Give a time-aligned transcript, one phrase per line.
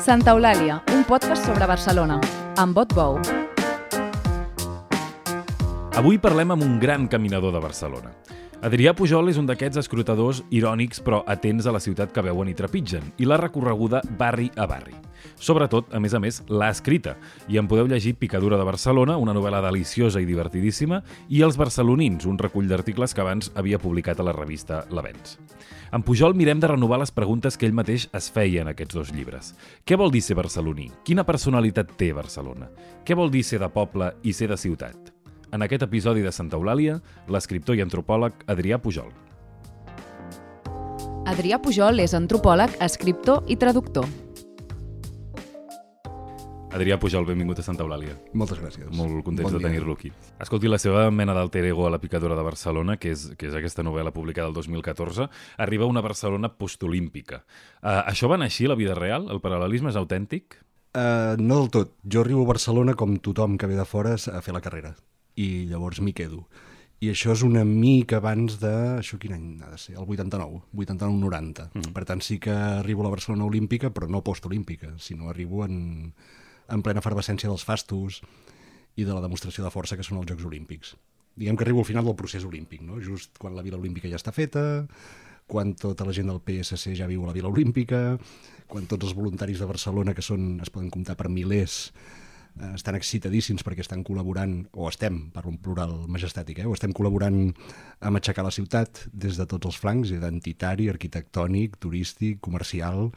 [0.00, 2.14] Santa Eulàlia, un podcast sobre Barcelona,
[2.56, 3.18] amb Bot Bou.
[6.00, 8.14] Avui parlem amb un gran caminador de Barcelona.
[8.60, 12.52] Adrià Pujol és un d'aquests escrutadors irònics però atents a la ciutat que veuen i
[12.52, 14.92] trepitgen i l'ha recorreguda barri a barri.
[15.40, 17.14] Sobretot, a més a més, l'ha escrita
[17.48, 20.98] i en podeu llegir Picadura de Barcelona, una novel·la deliciosa i divertidíssima,
[21.32, 25.38] i Els barcelonins, un recull d'articles que abans havia publicat a la revista L'Avenç.
[25.96, 29.14] En Pujol mirem de renovar les preguntes que ell mateix es feia en aquests dos
[29.16, 29.54] llibres.
[29.88, 30.90] Què vol dir ser barceloní?
[31.08, 32.68] Quina personalitat té Barcelona?
[33.08, 35.09] Què vol dir ser de poble i ser de ciutat?
[35.50, 39.10] En aquest episodi de Santa Eulàlia, l'escriptor i antropòleg Adrià Pujol.
[41.26, 44.06] Adrià Pujol és antropòleg, escriptor i traductor.
[46.70, 48.14] Adrià Pujol, benvingut a Santa Eulàlia.
[48.38, 48.86] Moltes gràcies.
[48.94, 50.12] Molt contents Bon de tenir-lo aquí.
[50.38, 53.58] Escolti, la seva mena d'alter ego a la picadura de Barcelona, que és, que és
[53.58, 55.26] aquesta novel·la publicada el 2014,
[55.58, 57.42] arriba a una Barcelona postolímpica.
[57.82, 59.26] Uh, això va anar a la vida real?
[59.34, 60.60] El paral·lelisme és autèntic?
[60.94, 61.96] Uh, no del tot.
[62.06, 64.94] Jo arribo a Barcelona com tothom que ve de fora a fer la carrera.
[65.36, 66.44] I llavors m'hi quedo.
[67.00, 68.72] I això és una mica abans de...
[68.98, 69.94] Això quin any ha de ser?
[69.96, 71.70] El 89, 89-90.
[71.72, 71.92] Mm.
[71.96, 76.12] Per tant, sí que arribo a la Barcelona olímpica, però no postolímpica, sinó arribo en,
[76.68, 78.20] en plena efervescència dels fastos
[79.00, 80.92] i de la demostració de força que són els Jocs Olímpics.
[81.40, 83.00] Diguem que arribo al final del procés olímpic, no?
[83.00, 84.62] just quan la Vila Olímpica ja està feta,
[85.50, 88.18] quan tota la gent del PSC ja viu a la Vila Olímpica,
[88.70, 91.94] quan tots els voluntaris de Barcelona, que són, es poden comptar per milers,
[92.58, 96.94] eh, estan excitadíssims perquè estan col·laborant, o estem, parlo en plural majestàtic, eh, o estem
[96.96, 97.42] col·laborant
[98.00, 103.10] amb aixecar la ciutat des de tots els flancs, identitari, arquitectònic, turístic, comercial,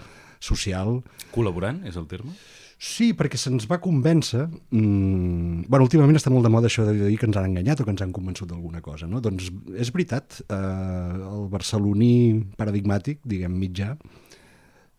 [0.44, 1.00] social...
[1.34, 2.36] Col·laborant, és el terme?
[2.84, 4.44] Sí, perquè se'ns va convèncer...
[4.76, 7.86] Mmm, bueno, últimament està molt de moda això de dir que ens han enganyat o
[7.88, 9.22] que ens han convençut d'alguna cosa, no?
[9.24, 9.48] Doncs
[9.80, 13.94] és veritat, eh, el barceloní paradigmàtic, diguem mitjà,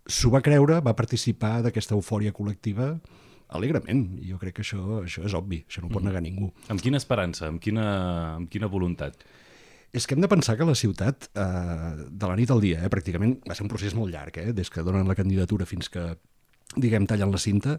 [0.09, 2.95] s'ho va creure, va participar d'aquesta eufòria col·lectiva
[3.55, 4.05] alegrement.
[4.27, 6.51] Jo crec que això, això és obvi, això no ho pot negar ningú.
[6.73, 7.49] Amb quina esperança?
[7.49, 7.87] Amb quina,
[8.41, 9.25] amb quina voluntat?
[9.95, 12.91] És que hem de pensar que la ciutat, eh, de la nit al dia, eh,
[12.91, 16.17] pràcticament, va ser un procés molt llarg, eh, des que donen la candidatura fins que,
[16.75, 17.79] diguem, tallen la cinta,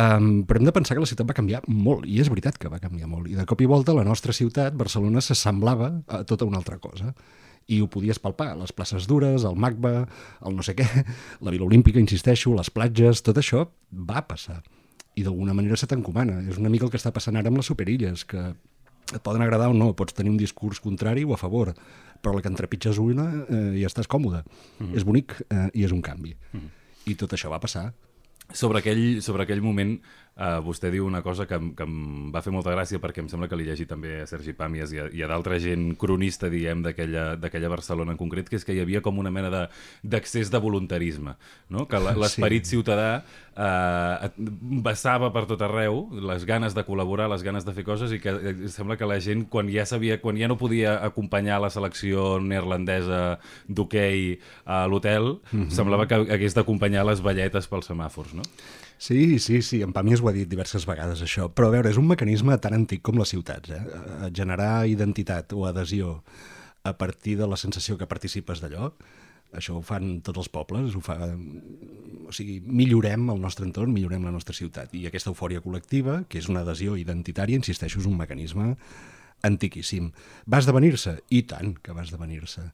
[0.00, 2.70] um, però hem de pensar que la ciutat va canviar molt, i és veritat que
[2.72, 3.28] va canviar molt.
[3.28, 7.12] I de cop i volta la nostra ciutat, Barcelona, s'assemblava a tota una altra cosa
[7.70, 9.94] i ho podies palpar, les places dures, el MACBA,
[10.48, 10.86] el no sé què,
[11.44, 14.62] la Vila Olímpica, insisteixo, les platges, tot això va passar.
[15.20, 16.40] I d'alguna manera se t'encomana.
[16.48, 18.50] És una mica el que està passant ara amb les superilles, que
[19.10, 21.74] et poden agradar o no, pots tenir un discurs contrari o a favor,
[22.22, 24.44] però la que entrepitges una eh, ja estàs còmode.
[24.44, 24.96] Mm -hmm.
[24.96, 26.36] És bonic eh, i és un canvi.
[26.52, 26.70] Mm -hmm.
[27.06, 27.92] I tot això va passar.
[28.52, 30.00] Sobre aquell, sobre aquell moment,
[30.36, 33.48] eh, vostè diu una cosa que, que em va fer molta gràcia perquè em sembla
[33.48, 36.82] que li llegit també a Sergi Pàmies i a, i a d'altra gent cronista, diguem,
[36.84, 39.66] d'aquella Barcelona en concret, que és que hi havia com una mena de-
[40.02, 41.36] d'accés de, de voluntarisme,
[41.68, 41.86] no?
[41.88, 42.76] que l'esperit sí.
[42.76, 43.22] ciutadà
[43.56, 44.40] eh, et-
[44.84, 48.30] vessava per tot arreu, les ganes de col·laborar, les ganes de fer coses, i que
[48.30, 52.38] eh, sembla que la gent, quan ja sabia, quan ja no podia acompanyar la selecció
[52.40, 55.70] neerlandesa d'hoquei a l'hotel, mm -hmm.
[55.70, 58.42] semblava que hagués d'acompanyar les balletes pels semàfors, no?
[59.00, 61.96] Sí, sí, sí, en Pàmies ho ha dit diverses vegades això, però a veure, és
[61.96, 63.80] un mecanisme tan antic com les ciutats, eh?
[64.36, 66.18] Generar identitat o adhesió
[66.84, 68.90] a partir de la sensació que participes d'allò,
[69.56, 71.16] això ho fan tots els pobles, ho fa...
[71.32, 76.36] o sigui, millorem el nostre entorn, millorem la nostra ciutat, i aquesta eufòria col·lectiva, que
[76.44, 78.74] és una adhesió identitària, insisteixo, és un mecanisme
[79.48, 80.12] antiquíssim.
[80.44, 81.22] Va esdevenir-se?
[81.32, 82.68] I tant que va esdevenir-se.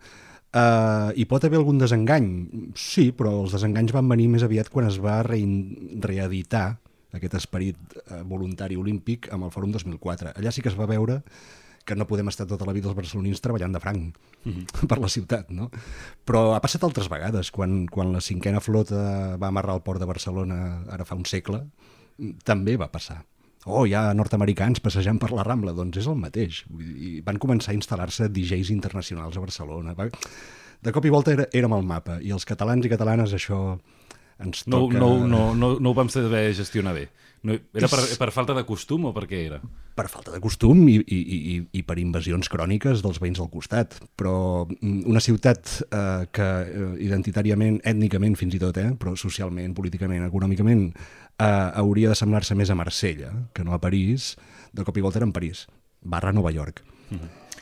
[0.54, 2.30] Uh, hi pot haver algun desengany?
[2.78, 6.78] Sí, però els desenganys van venir més aviat quan es va reeditar
[7.16, 7.76] aquest esperit
[8.06, 10.32] uh, voluntari olímpic amb el Fòrum 2004.
[10.36, 11.20] Allà sí que es va veure
[11.86, 14.88] que no podem estar tota la vida els barcelonins treballant de franc mm -hmm.
[14.90, 15.70] per la ciutat, no?
[16.26, 20.06] Però ha passat altres vegades, quan, quan la cinquena flota va amarrar el port de
[20.06, 21.66] Barcelona ara fa un segle,
[22.44, 23.24] també va passar.
[23.66, 26.62] Oh, hi ha nord-americans passejant per la Rambla, doncs és el mateix.
[26.70, 29.96] Dir, van començar a instal·lar-se DJs internacionals a Barcelona.
[29.98, 30.06] Va...
[30.86, 33.58] De cop i volta era, érem al mapa, i els catalans i catalanes això
[34.38, 35.00] ens No, toca...
[35.00, 37.08] no, no, no, no ho vam saber gestionar bé.
[37.42, 39.60] No, era per, per falta de costum o per què era?
[39.96, 43.96] per falta de costum i, i, i, i per invasions cròniques dels veïns del costat.
[44.20, 49.72] Però mm, una ciutat eh, que eh, identitàriament, ètnicament fins i tot, eh, però socialment,
[49.76, 50.90] políticament, econòmicament,
[51.38, 54.34] eh, hauria de semblar-se més a Marsella que no a París,
[54.72, 55.66] de cop i volta era en París,
[56.00, 56.82] barra Nova York.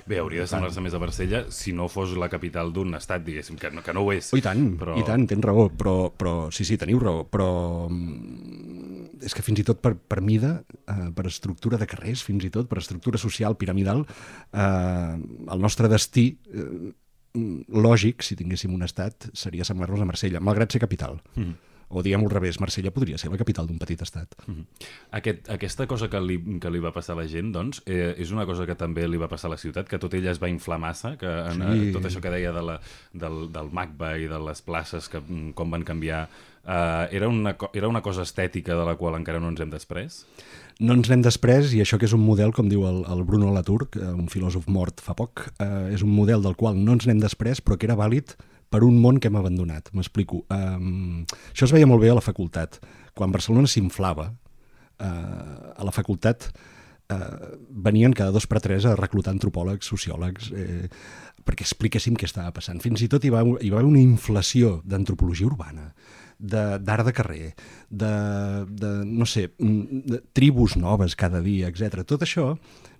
[0.04, 3.56] Bé, hauria de semblar-se més a Marsella si no fos la capital d'un estat, diguéssim,
[3.60, 4.28] que no, que no ho és.
[4.34, 4.96] Oh, I tant, però...
[5.00, 7.48] i tant, tens raó, però, però sí, sí, teniu raó, però
[7.88, 10.58] mm, és que fins i tot per, per mida,
[10.92, 14.04] eh, per estructura de carrers, fins i tot per estructura social piramidal,
[14.52, 15.14] eh,
[15.56, 16.92] el nostre destí eh,
[17.34, 21.22] lògic, si tinguéssim un estat, seria semblar-nos a Marsella, malgrat ser capital.
[21.38, 21.73] Mm.
[21.94, 24.34] O diguem al revés, Marsella podria ser la capital d'un petit estat.
[24.46, 24.88] Mm -hmm.
[25.18, 28.32] Aquest, aquesta cosa que li, que li va passar a la gent, doncs, eh, és
[28.32, 30.48] una cosa que també li va passar a la ciutat, que tot ella es va
[30.48, 31.92] inflar massa, que en, sí.
[31.92, 32.80] tot això que deia de la,
[33.12, 35.22] del, del MACBA i de les places, que
[35.54, 36.28] com van canviar,
[36.66, 40.26] eh, era, una, era una cosa estètica de la qual encara no ens hem després?
[40.80, 43.52] No ens n'hem després, i això que és un model, com diu el, el Bruno
[43.54, 47.20] Latour, un filòsof mort fa poc, eh, és un model del qual no ens n'hem
[47.22, 48.34] després, però que era vàlid
[48.74, 49.92] per un món que hem abandonat.
[49.94, 50.42] M'explico.
[50.50, 51.22] Um,
[51.52, 52.80] això es veia molt bé a la facultat.
[53.14, 57.54] Quan Barcelona s'inflava, uh, a la facultat uh,
[57.86, 60.90] venien cada dos per tres a reclutar antropòlegs, sociòlegs, eh,
[61.46, 62.82] perquè expliquéssim què estava passant.
[62.82, 65.92] Fins i tot hi va, hi va haver una inflació d'antropologia urbana,
[66.34, 67.50] d'art de, de carrer,
[67.90, 68.14] de,
[68.66, 72.02] de, no sé, de tribus noves cada dia, etc.
[72.02, 72.56] Tot això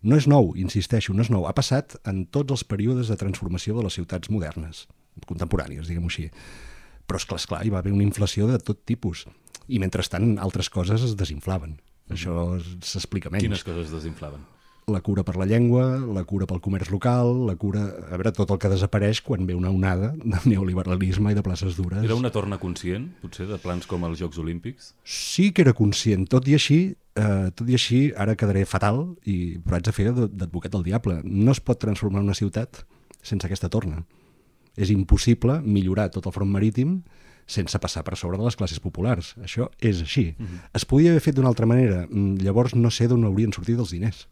[0.07, 1.49] no és nou, insisteixo, no és nou.
[1.49, 4.87] Ha passat en tots els períodes de transformació de les ciutats modernes
[5.29, 6.29] contemporànies, diguem-ho així.
[7.05, 9.27] Però, és clar, esclar, hi va haver una inflació de tot tipus.
[9.69, 11.77] I mentrestant altres coses es desinflaven.
[11.77, 12.17] Mm.
[12.17, 12.35] Això
[12.85, 13.47] s'explica menys.
[13.47, 14.43] Quines coses es desinflaven?
[14.93, 17.87] La cura per la llengua, la cura pel comerç local, la cura...
[18.05, 21.79] A veure, tot el que desapareix quan ve una onada de neoliberalisme i de places
[21.79, 22.03] dures.
[22.05, 24.93] Era una torna conscient, potser, de plans com els Jocs Olímpics?
[25.09, 26.29] Sí que era conscient.
[26.29, 26.81] Tot i així,
[27.17, 31.23] eh, tot i així, ara quedaré fatal, i, però haig de fer d'advocat del diable.
[31.25, 32.85] No es pot transformar una ciutat
[33.25, 34.03] sense aquesta torna
[34.77, 37.03] és impossible millorar tot el front marítim
[37.47, 39.35] sense passar per sobre de les classes populars.
[39.43, 40.35] Això és així.
[40.39, 40.47] Mhm.
[40.47, 40.71] -huh.
[40.73, 42.07] Es podia haver fet d'una altra manera.
[42.11, 44.29] Mm, llavors no sé d'on haurien sortit els diners.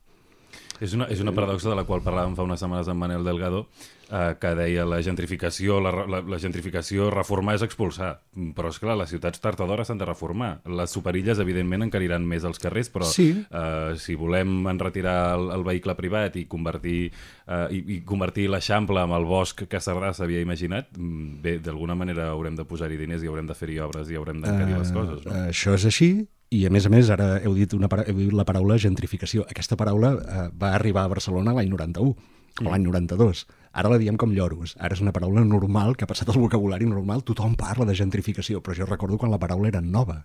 [0.81, 3.67] És una, és una paradoxa de la qual parlàvem fa unes setmanes amb Manel Delgado,
[4.09, 8.13] eh, que deia la gentrificació, la, la, la gentrificació, reformar és expulsar.
[8.57, 10.53] Però, és clar, les ciutats tard o d'hora s'han de reformar.
[10.81, 13.31] Les superilles, evidentment, encariran més els carrers, però sí.
[13.45, 17.01] eh, si volem enretirar el, el vehicle privat i convertir,
[17.47, 21.99] eh, i, i convertir l'Eixample amb el bosc que Cerdà s'havia imaginat, mm, bé, d'alguna
[21.99, 24.95] manera haurem de posar-hi diners i haurem de fer-hi obres i haurem d'encarir uh, les
[24.95, 25.27] coses.
[25.27, 25.45] No?
[25.47, 26.13] Això és així,
[26.53, 29.47] i a més a més, ara heu dit, una, heu dit la paraula gentrificació.
[29.49, 32.67] Aquesta paraula eh, va arribar a Barcelona l'any 91, mm.
[32.67, 33.45] o l'any 92.
[33.73, 34.75] Ara la diem com lloros.
[34.77, 37.25] Ara és una paraula normal, que ha passat al vocabulari normal.
[37.25, 40.21] Tothom parla de gentrificació, però jo recordo quan la paraula era nova.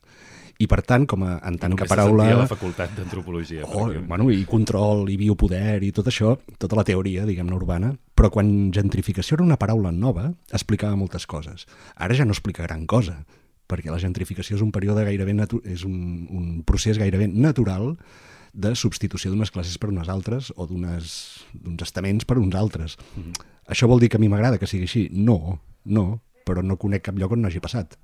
[0.59, 2.27] I per tant, com a, en tant que paraula...
[2.33, 3.63] a la facultat d'antropologia.
[3.63, 4.03] Oh, perquè...
[4.09, 7.93] bueno, I control, i biopoder, i tot això, tota la teoria, diguem-ne, urbana.
[8.17, 11.69] Però quan gentrificació era una paraula nova, explicava moltes coses.
[11.95, 13.21] Ara ja no explica gran cosa
[13.67, 15.35] perquè la gentrificació és un període gairebé
[15.65, 17.97] és un, un procés gairebé natural
[18.53, 22.97] de substitució d'unes classes per unes altres o d'uns estaments per uns altres.
[23.15, 23.33] Mm -hmm.
[23.67, 25.09] Això vol dir que a mi m'agrada que sigui així?
[25.11, 27.97] No, no, però no conec cap lloc on no hagi passat.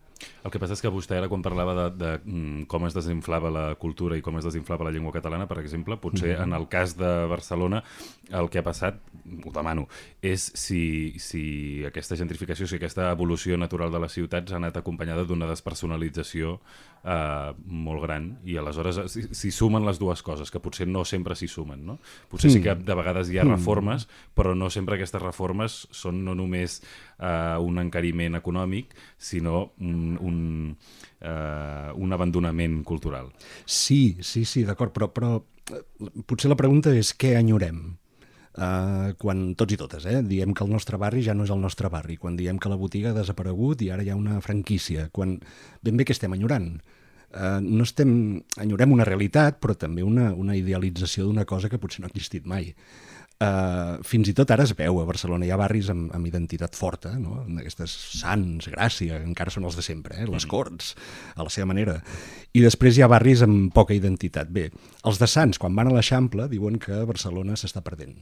[0.44, 3.51] El que passa és que vostè ara, quan parlava de, de mm, com es desinflava
[3.54, 6.44] la cultura i com es desinflava la llengua catalana, per exemple, potser mm -hmm.
[6.44, 7.83] en el cas de Barcelona
[8.33, 9.85] el que ha passat, ho demano,
[10.25, 11.44] és si, si
[11.88, 16.57] aquesta gentrificació, si aquesta evolució natural de les ciutats ha anat acompanyada d'una despersonalització
[17.03, 21.47] eh, molt gran i aleshores s'hi sumen les dues coses, que potser no sempre s'hi
[21.51, 21.85] sumen.
[21.85, 22.00] No?
[22.31, 22.56] Potser mm.
[22.56, 26.79] sí que de vegades hi ha reformes, però no sempre aquestes reformes són no només
[26.81, 30.38] eh, un encariment econòmic, sinó un, un,
[31.21, 33.31] eh, un abandonament cultural.
[33.65, 35.36] Sí, sí, sí, d'acord, però, però
[35.71, 35.83] eh,
[36.25, 37.83] potser la pregunta és què enyorem?
[38.53, 40.19] Uh, quan tots i totes, eh?
[40.29, 42.77] diem que el nostre barri ja no és el nostre barri, quan diem que la
[42.77, 45.39] botiga ha desaparegut i ara hi ha una franquícia, quan
[45.81, 46.75] ben bé que estem enyorant.
[47.33, 48.12] Uh, no estem,
[48.62, 52.45] enyorem una realitat, però també una, una idealització d'una cosa que potser no ha existit
[52.45, 52.69] mai.
[53.41, 56.77] Uh, fins i tot ara es veu a Barcelona, hi ha barris amb, amb identitat
[56.77, 57.39] forta, no?
[57.57, 60.27] aquestes Sants, Gràcia, encara són els de sempre, eh?
[60.29, 60.51] les mm.
[60.53, 60.93] Corts,
[61.33, 61.98] a la seva manera.
[62.53, 64.53] I després hi ha barris amb poca identitat.
[64.53, 64.69] Bé,
[65.10, 68.22] els de Sants, quan van a l'Eixample, diuen que Barcelona s'està perdent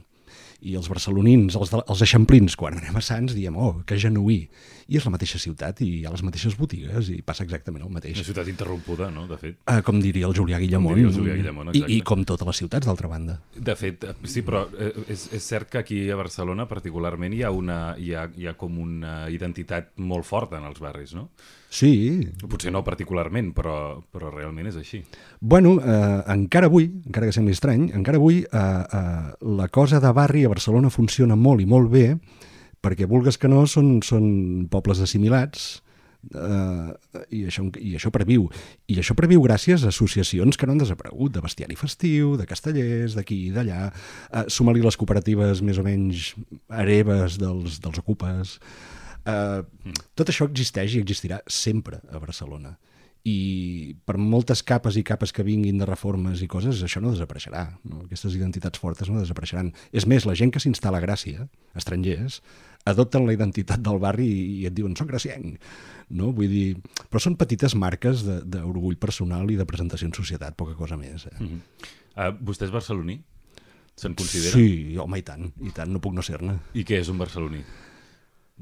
[0.62, 4.44] i els barcelonins, els, de, els eixamplins, quan anem a Sants, diem, oh, que genuí.
[4.92, 7.92] I és la mateixa ciutat i hi ha les mateixes botigues i passa exactament el
[7.94, 8.18] mateix.
[8.20, 9.56] Una ciutat interrompuda, no?, de fet.
[9.64, 10.98] Uh, com diria el Julià Guillamont.
[10.98, 13.38] Com el Julià Guillamont, I, I com totes les ciutats, d'altra banda.
[13.56, 17.54] De fet, sí, però eh, és, és cert que aquí a Barcelona particularment hi ha,
[17.56, 21.30] una, hi ha, hi ha com una identitat molt forta en els barris, no?
[21.72, 22.20] Sí.
[22.44, 25.00] Potser no particularment, però, però realment és així.
[25.40, 30.12] Bueno, eh, encara avui, encara que sembli estrany, encara avui eh, eh, la cosa de
[30.12, 32.06] barri a Barcelona funciona molt i molt bé
[32.82, 35.80] perquè, vulgues que no, són, són pobles assimilats,
[36.22, 36.94] Uh,
[37.34, 38.44] i, això, i això previu.
[38.86, 43.16] I això previu gràcies a associacions que no han desaparegut, de bestiari festiu, de castellers,
[43.18, 43.88] d'aquí i d'allà.
[44.30, 46.30] Uh, Suma-li les cooperatives més o menys
[46.70, 48.54] hereves dels, dels ocupes.
[49.26, 49.98] Mm.
[50.18, 52.72] Tot això existeix i existirà sempre a Barcelona.
[53.24, 57.78] I per moltes capes i capes que vinguin de reformes i coses, això no desapareixerà.
[57.86, 58.02] No?
[58.08, 59.70] Aquestes identitats fortes no desapareixeran.
[59.94, 61.46] És més, la gent que s'instal·la a Gràcia,
[61.78, 62.40] estrangers,
[62.84, 65.62] adopten la identitat del barri i, et diuen, soc gracienc.
[66.10, 66.32] No?
[66.34, 66.66] Vull dir,
[67.08, 71.26] però són petites marques de- d'orgull personal i de presentació en societat, poca cosa més.
[71.26, 71.36] Eh?
[71.38, 71.86] Mm -hmm.
[72.16, 73.20] uh, vostè és barceloní?
[73.94, 74.52] Se'n considera?
[74.56, 76.58] Sí, home, i tant, i tant, no puc no ser-ne.
[76.74, 77.62] I què és un barceloní?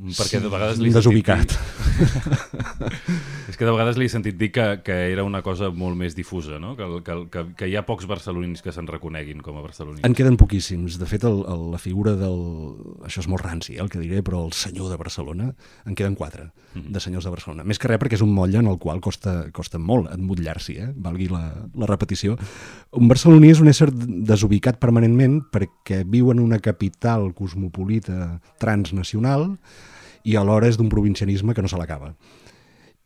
[0.00, 1.50] Perquè de Sí, vegades un li desubicat.
[1.50, 1.80] dir-
[3.50, 6.14] és que de vegades li he sentit dir que, que era una cosa molt més
[6.16, 6.76] difusa, no?
[6.78, 10.04] que, que, que, que hi ha pocs barcelonins que se'n reconeguin com a barcelonins.
[10.06, 10.96] En queden poquíssims.
[11.00, 12.40] De fet, el, el, la figura del...
[13.04, 15.50] Això és molt ranci, eh, el que diré, però el senyor de Barcelona,
[15.84, 17.66] en queden quatre, de senyors de Barcelona.
[17.66, 20.90] Més que res perquè és un motlle en el qual costa, costa molt emmotllar-s'hi, eh?
[20.96, 21.42] valgui la,
[21.74, 22.38] la repetició.
[22.90, 29.52] Un barceloní és un ésser desubicat permanentment perquè viu en una capital cosmopolita transnacional
[30.26, 32.16] i alhora és d'un provincianisme que no se l'acaba.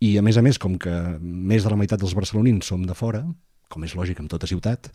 [0.00, 2.96] I a més a més, com que més de la meitat dels barcelonins som de
[2.96, 3.26] fora,
[3.68, 4.88] com és lògic en tota ciutat,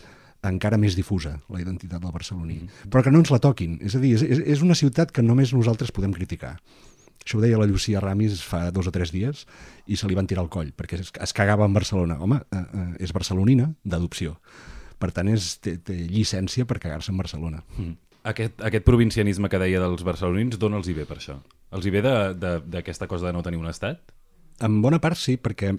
[0.50, 2.64] encara més difusa la identitat del barceloní.
[2.90, 3.78] Però que no ens la toquin.
[3.86, 6.56] És a dir, és, és, una ciutat que només nosaltres podem criticar.
[7.22, 9.46] Això ho deia la Llucia Ramis fa dos o tres dies
[9.86, 12.18] i se li van tirar al coll, perquè es, es cagava en Barcelona.
[12.24, 14.40] Home, eh, eh, és barcelonina d'adopció.
[15.00, 17.64] Per tant, és, té, té llicència per cagar-se en Barcelona.
[17.78, 17.96] Mm.
[18.30, 21.38] Aquest, aquest provincianisme que deia dels barcelonins, d'on els hi ve per això?
[21.72, 24.12] Els hi ve d'aquesta cosa de no tenir un estat?
[24.60, 25.72] En bona part sí, perquè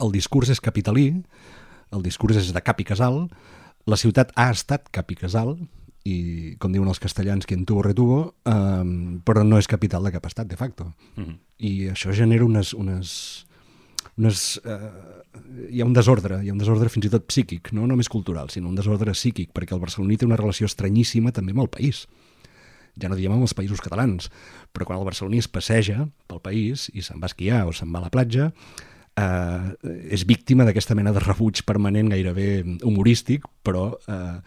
[0.00, 1.10] el discurs és capitalí,
[1.92, 3.26] el discurs és de cap i casal,
[3.86, 5.54] la ciutat ha estat cap i casal,
[6.06, 10.26] i com diuen els castellans, quien tuvo retuvo, eh, però no és capital de cap
[10.28, 10.92] estat, de facto.
[11.16, 11.38] Mm -hmm.
[11.58, 12.72] I això genera unes...
[12.74, 13.45] unes,
[14.16, 14.78] unes eh,
[15.70, 18.48] hi ha un desordre, hi ha un desordre fins i tot psíquic, no només cultural,
[18.50, 22.06] sinó un desordre psíquic, perquè el barceloní té una relació estranyíssima també amb el país
[22.96, 24.30] ja no diem amb els països catalans,
[24.72, 28.00] però quan el barceloní es passeja pel país i se'n va esquiar o se'n va
[28.00, 28.48] a la platja,
[29.20, 32.48] eh, és víctima d'aquesta mena de rebuig permanent gairebé
[32.82, 34.40] humorístic, però eh,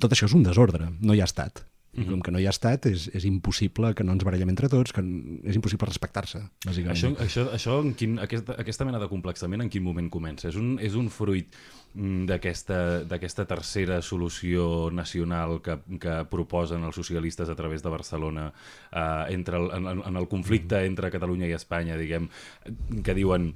[0.00, 1.66] tot això és un desordre, no hi ha estat.
[1.94, 4.68] I com que no hi ha estat, és, és impossible que no ens barallem entre
[4.72, 5.02] tots, que
[5.46, 6.96] és impossible respectar-se, bàsicament.
[6.96, 10.48] Això, això, això en quin, aquesta, aquesta mena de complexament en quin moment comença?
[10.50, 11.54] És un, és un fruit
[11.94, 18.48] mm, d'aquesta d'aquesta tercera solució nacional que, que proposen els socialistes a través de Barcelona
[18.50, 22.28] eh, entre el, en, en el conflicte entre Catalunya i Espanya, diguem,
[23.06, 23.52] que diuen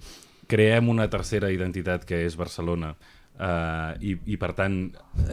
[0.48, 2.94] creem una tercera identitat que és Barcelona
[3.38, 4.88] Uh, i, i per tant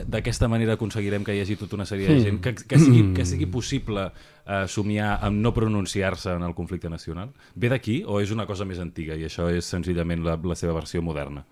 [0.06, 3.26] d'aquesta manera aconseguirem que hi hagi tota una sèrie de gent que, que, sigui, que
[3.26, 7.32] sigui possible uh, somiar amb no pronunciar-se en el conflicte nacional.
[7.58, 10.78] Ve d'aquí o és una cosa més antiga i això és senzillament la, la seva
[10.78, 11.48] versió moderna?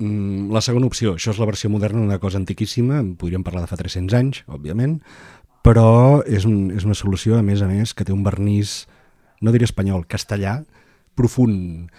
[0.00, 3.70] Mm, la segona opció, això és la versió moderna d'una cosa antiquíssima, podríem parlar de
[3.70, 4.98] fa 300 anys, òbviament,
[5.64, 8.86] però és, un, és una solució, a més a més, que té un vernís,
[9.44, 10.62] no diré espanyol, castellà,
[11.14, 11.92] profund,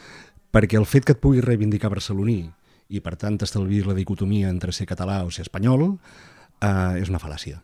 [0.49, 2.49] perquè el fet que et puguis reivindicar barceloní
[2.89, 5.87] i, per tant, t'estalvis la dicotomia entre ser català o ser espanyol,
[6.61, 7.61] eh, és una fal·làcia.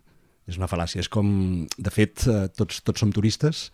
[0.49, 1.01] És una fal·làcia.
[1.03, 3.69] És com, de fet, eh, tots, tots som turistes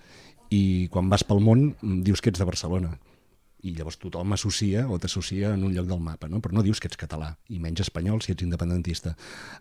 [0.53, 2.95] i quan vas pel món mm, dius que ets de Barcelona
[3.65, 6.39] i llavors tothom associa o t'associa en un lloc del mapa, no?
[6.43, 9.15] però no dius que ets català, i menys espanyol si ets independentista.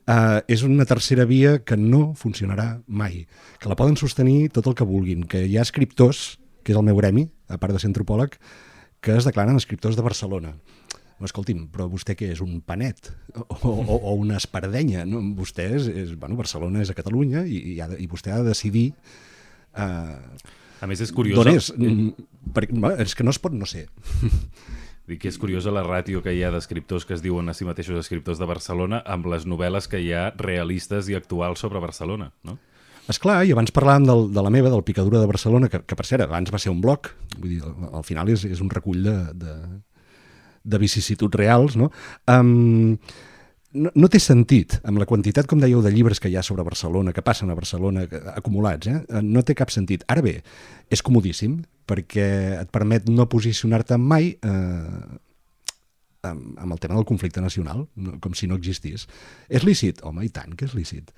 [0.04, 3.24] Uh, és una tercera via que no funcionarà mai,
[3.58, 6.86] que la poden sostenir tot el que vulguin, que hi ha escriptors, que és el
[6.86, 8.36] meu gremi, a part de ser antropòleg,
[9.00, 10.54] que es declaren escriptors de Barcelona.
[11.24, 13.08] Escolti'm, però vostè què és, un panet?
[13.32, 15.06] O, o, o una espardenya?
[15.08, 15.22] No?
[15.38, 18.50] Vostè és, és, bueno, Barcelona és a Catalunya i, i, ha i vostè ha de
[18.50, 18.90] decidir
[19.80, 20.18] uh,
[20.80, 21.70] a més és curiós d'on és.
[21.76, 22.66] Mm, Per,
[23.02, 23.86] és que no es pot no ser.
[25.08, 27.66] Dic que és curiosa la ràtio que hi ha d'escriptors que es diuen a si
[27.66, 32.32] mateixos escriptors de Barcelona amb les novel·les que hi ha realistes i actuals sobre Barcelona,
[32.44, 32.58] no?
[33.06, 35.94] És clar, i abans parlàvem del, de la meva, del Picadura de Barcelona, que, que
[35.94, 38.72] per cert, abans va ser un blog, vull dir, al, al final és, és un
[38.72, 39.54] recull de, de,
[40.66, 41.90] de vicissituds reals, no?
[42.26, 42.98] Um,
[43.76, 46.64] no, no té sentit, amb la quantitat, com dèieu, de llibres que hi ha sobre
[46.66, 49.22] Barcelona, que passen a Barcelona, que, acumulats, eh?
[49.22, 50.06] no té cap sentit.
[50.12, 50.38] Ara bé,
[50.92, 55.18] és comodíssim, perquè et permet no posicionar-te mai eh,
[56.26, 57.86] amb, amb el tema del conflicte nacional,
[58.22, 59.06] com si no existís.
[59.48, 60.02] És lícit?
[60.06, 61.12] Home, i tant que és lícit.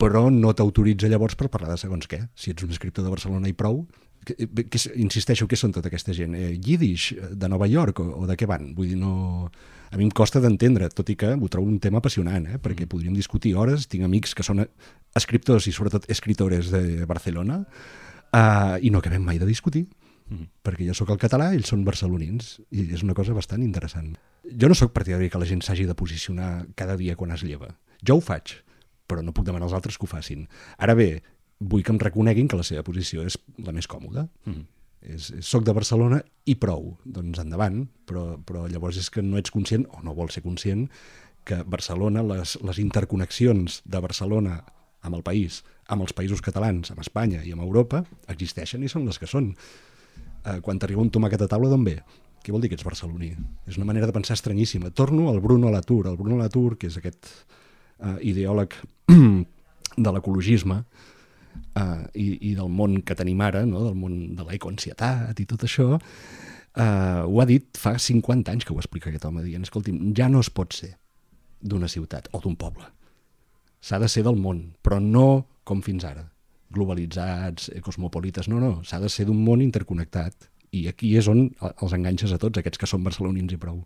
[0.00, 2.22] Però no t'autoritza llavors per parlar de segons què.
[2.34, 3.84] Si ets un escriptor de Barcelona i prou,
[4.24, 4.36] que,
[4.68, 6.34] que, insisteixo, què són tota aquesta gent?
[6.36, 8.72] Eh, Yiddish, de Nova York, o, o de què van?
[8.76, 9.50] Vull dir, no...
[9.90, 12.58] A mi em costa d'entendre, tot i que ho trobo un tema apassionant, eh?
[12.62, 14.62] perquè podríem discutir hores, tinc amics que són
[15.18, 17.56] escriptors i sobretot escritores de Barcelona,
[18.30, 19.82] uh, i no acabem mai de discutir,
[20.28, 20.62] mm.
[20.62, 24.12] perquè jo sóc el català, ells són barcelonins, i és una cosa bastant interessant.
[24.46, 27.72] Jo no sóc partidari que la gent s'hagi de posicionar cada dia quan es lleva.
[28.06, 28.60] Jo ho faig,
[29.10, 30.46] però no puc demanar als altres que ho facin.
[30.78, 31.10] Ara bé,
[31.60, 34.26] vull que em reconeguin que la seva posició és la més còmoda.
[34.48, 34.66] Mm.
[35.00, 39.38] És, és, soc de Barcelona i prou, doncs endavant, però, però llavors és que no
[39.40, 40.86] ets conscient, o no vols ser conscient,
[41.48, 44.58] que Barcelona, les, les interconnexions de Barcelona
[45.00, 48.02] amb el país, amb els països catalans, amb Espanya i amb Europa,
[48.32, 49.54] existeixen i són les que són.
[50.44, 51.96] Eh, quan t'arriba un tomàquet a taula, d'on ve?
[52.44, 53.30] Què vol dir que ets barceloní?
[53.68, 54.92] És una manera de pensar estranyíssima.
[54.96, 56.08] Torno al Bruno Latour.
[56.08, 58.76] El Bruno Latour, que és aquest eh, ideòleg
[60.04, 60.84] de l'ecologisme
[61.76, 63.84] eh, i, i del món que tenim ara, no?
[63.86, 68.74] del món de l'ecoansietat i tot això, eh, ho ha dit fa 50 anys que
[68.74, 70.94] ho explica aquest home, dient, escolti'm, ja no es pot ser
[71.60, 72.86] d'una ciutat o d'un poble.
[73.80, 76.26] S'ha de ser del món, però no com fins ara,
[76.74, 81.48] globalitzats, eh, cosmopolites, no, no, s'ha de ser d'un món interconnectat i aquí és on
[81.70, 83.80] els enganxes a tots, aquests que són barcelonins i prou.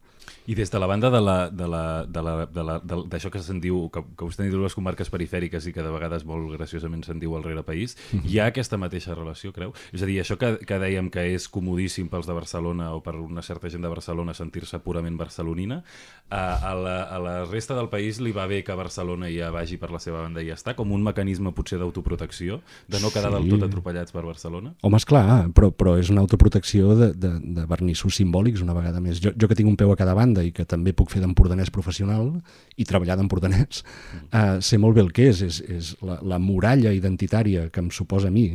[0.49, 2.75] I des de la banda de la, de la, de la, de la,
[3.09, 6.27] d'això que se'n diu, que, que vostè diu les comarques perifèriques i que de vegades
[6.29, 8.29] molt graciosament se'n diu al rere país, mm -hmm.
[8.29, 9.73] hi ha aquesta mateixa relació, creu?
[9.93, 13.17] És a dir, això que, que dèiem que és comodíssim pels de Barcelona o per
[13.17, 15.83] una certa gent de Barcelona sentir-se purament barcelonina,
[16.29, 19.77] a, a, la, a la resta del país li va bé que Barcelona ja vagi
[19.77, 23.33] per la seva banda i ja està, com un mecanisme potser d'autoprotecció, de no quedar
[23.33, 23.37] sí.
[23.37, 24.75] del tot atropellats per Barcelona?
[24.83, 29.21] Home, esclar, però, però és una autoprotecció de, de, de vernissos simbòlics una vegada més.
[29.23, 31.71] Jo, jo que tinc un peu a cada banda i que també puc fer d'empordanès
[31.75, 32.33] professional
[32.77, 34.25] i treballar d'empordanès, mm.
[34.31, 37.93] eh, sé molt bé el que és, és, és la, la muralla identitària que em
[37.95, 38.49] suposa a mi.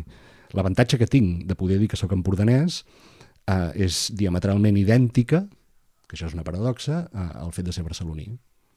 [0.58, 2.82] L'avantatge que tinc de poder dir que sóc empordanès
[3.48, 5.46] eh, és diametralment idèntica,
[6.10, 8.32] que això és una paradoxa, eh, al fet de ser barceloní.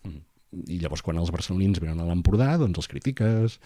[0.07, 0.23] Mm.
[0.69, 3.59] I llavors quan els barcelonins venen a l'Empordà, doncs els critiques,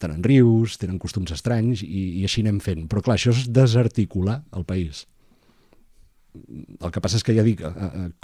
[0.00, 2.86] tenen rius, tenen costums estranys i, i així anem fent.
[2.90, 5.06] Però clar, això és desarticular el país
[6.32, 7.62] el que passa és que ja dic,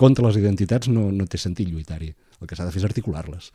[0.00, 2.12] contra les identitats no, no té sentit lluitar-hi.
[2.40, 3.50] El que s'ha de fer és articular-les.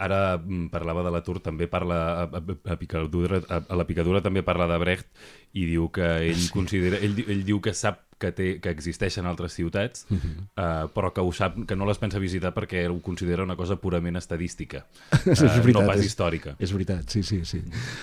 [0.00, 2.42] Ara mm, parlava de l'atur, també parla a, a,
[2.72, 5.08] a, picadura, a, a la picadura també parla de Brecht
[5.52, 9.56] i diu que ell considera ell, ell diu que sap que, té, que existeixen altres
[9.56, 10.34] ciutats, uh -huh.
[10.44, 13.76] uh, però que ho sap, que no les pensa visitar perquè ho considera una cosa
[13.76, 16.56] purament estadística, uh, és veritat, no pas és, històrica.
[16.58, 17.62] És veritat, sí, sí, sí.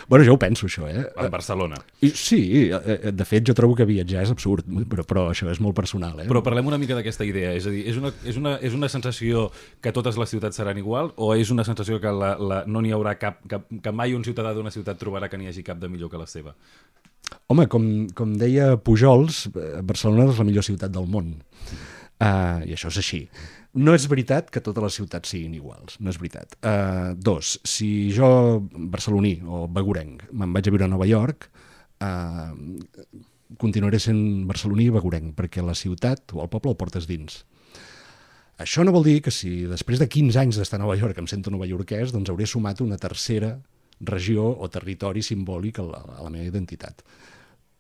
[0.10, 1.06] Bueno, jo ho penso, això, eh?
[1.16, 1.78] En Barcelona.
[2.02, 5.60] I, sí, eh, de fet, jo trobo que viatjar és absurd, però, però això és
[5.60, 6.28] molt personal, eh?
[6.28, 8.90] Però parlem una mica d'aquesta idea, és a dir, és una, és, una, és una
[8.90, 12.82] sensació que totes les ciutats seran igual o és una sensació que la, la, no
[12.82, 15.80] n'hi haurà cap, cap, que mai un ciutadà d'una ciutat trobarà que n'hi hagi cap
[15.80, 16.56] de millor que la seva?
[17.48, 17.86] Home, com,
[18.16, 21.36] com deia Pujols, eh, Barcelona és la millor ciutat del món.
[22.18, 23.22] Uh, I això és així.
[23.78, 26.58] No és veritat que totes les ciutats siguin iguals, no és veritat.
[26.66, 28.30] Uh, dos, si jo,
[28.74, 31.46] barceloní o begurenc, me'n vaig a viure a Nova York,
[32.02, 32.50] uh,
[33.62, 37.44] continuaré sent barceloní i begurenc, perquè la ciutat o el poble el portes dins.
[38.58, 41.30] Això no vol dir que si després de 15 anys d'estar a Nova York em
[41.30, 43.60] sento novaiorquès, doncs hauré sumat una tercera
[44.00, 47.04] regió o territori simbòlic a la, a la meva identitat.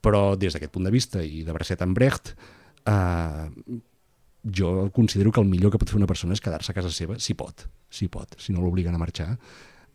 [0.01, 2.33] Però des d'aquest punt de vista i de Bracet en Brecht,
[2.87, 3.79] eh,
[4.43, 7.17] jo considero que el millor que pot fer una persona és quedar-se a casa seva,
[7.19, 9.33] si pot, si pot, si no l'obliguen a marxar,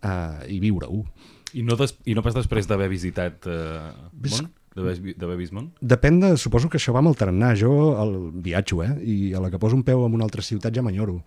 [0.03, 1.05] eh, i viure-ho.
[1.53, 4.51] I no, des, I no pas després d'haver visitat eh, món?
[4.73, 5.69] D'haver vist món?
[5.85, 6.31] Depèn de...
[6.41, 7.51] Suposo que això va amb el tarannà.
[7.59, 8.95] Jo el viatjo, eh?
[9.05, 11.19] I a la que poso un peu en una altra ciutat ja m'enyoro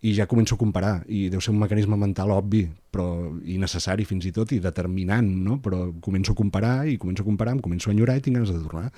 [0.00, 3.04] i ja començo a comparar, i deu ser un mecanisme mental obvi, però
[3.44, 5.58] i necessari fins i tot, i determinant, no?
[5.60, 8.52] però començo a comparar, i començo a comparar, em començo a enyorar i tinc ganes
[8.52, 8.88] de tornar.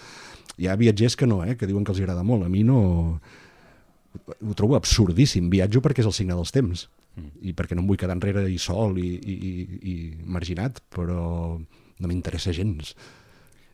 [0.62, 1.57] Hi ha viatgers que no, eh?
[1.59, 2.83] que diuen que els agrada molt, a mi no...
[4.12, 6.85] Ho trobo absurdíssim, viatjo perquè és el signe dels temps,
[7.17, 7.31] mm.
[7.49, 9.53] i perquè no em vull quedar enrere i sol i, i, i,
[9.88, 12.93] i marginat, però no m'interessa gens.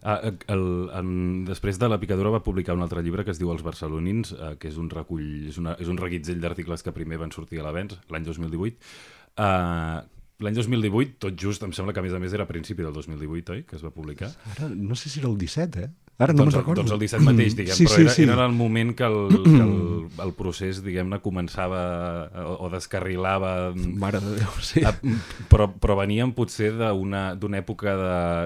[0.03, 1.09] Ah, el, en,
[1.49, 4.53] després de la picadura va publicar un altre llibre que es diu Els barcelonins, eh,
[4.61, 7.67] que és un recull, és, una, és un reguitzell d'articles que primer van sortir a
[7.67, 8.79] l'Avens l'any 2018.
[9.39, 9.99] Eh,
[10.39, 12.93] L'any 2018, tot just, em sembla que a més a més era a principi del
[12.95, 13.63] 2018, oi?
[13.67, 14.29] Que es va publicar.
[14.53, 15.89] Ara, no sé si era el 17, eh?
[16.19, 16.83] Ara no doncs, me'n recordo.
[16.83, 18.27] Doncs el 17 mateix, diguem, sí, però era, sí, sí.
[18.27, 19.75] era el moment que el, que el,
[20.25, 21.83] el procés, diguem-ne, començava
[22.43, 23.53] o, o descarrilava...
[24.03, 24.83] Mare de Déu, sí.
[24.83, 24.97] A,
[25.53, 27.95] però, però veníem potser d'una època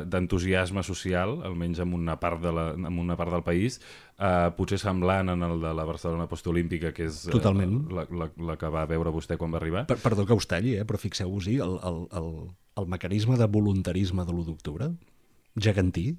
[0.05, 3.79] d'entusiasme de, social, almenys en una part, de la, en una part del país,
[4.19, 8.59] eh, potser semblant en el de la Barcelona postolímpica, que és uh, la, la, la
[8.61, 9.87] que va veure vostè quan va arribar.
[9.89, 12.29] Per, perdó que us talli, eh, però fixeu-vos-hi, el, el, el,
[12.85, 14.91] el mecanisme de voluntarisme de l'1 d'octubre,
[15.57, 16.11] gegantí,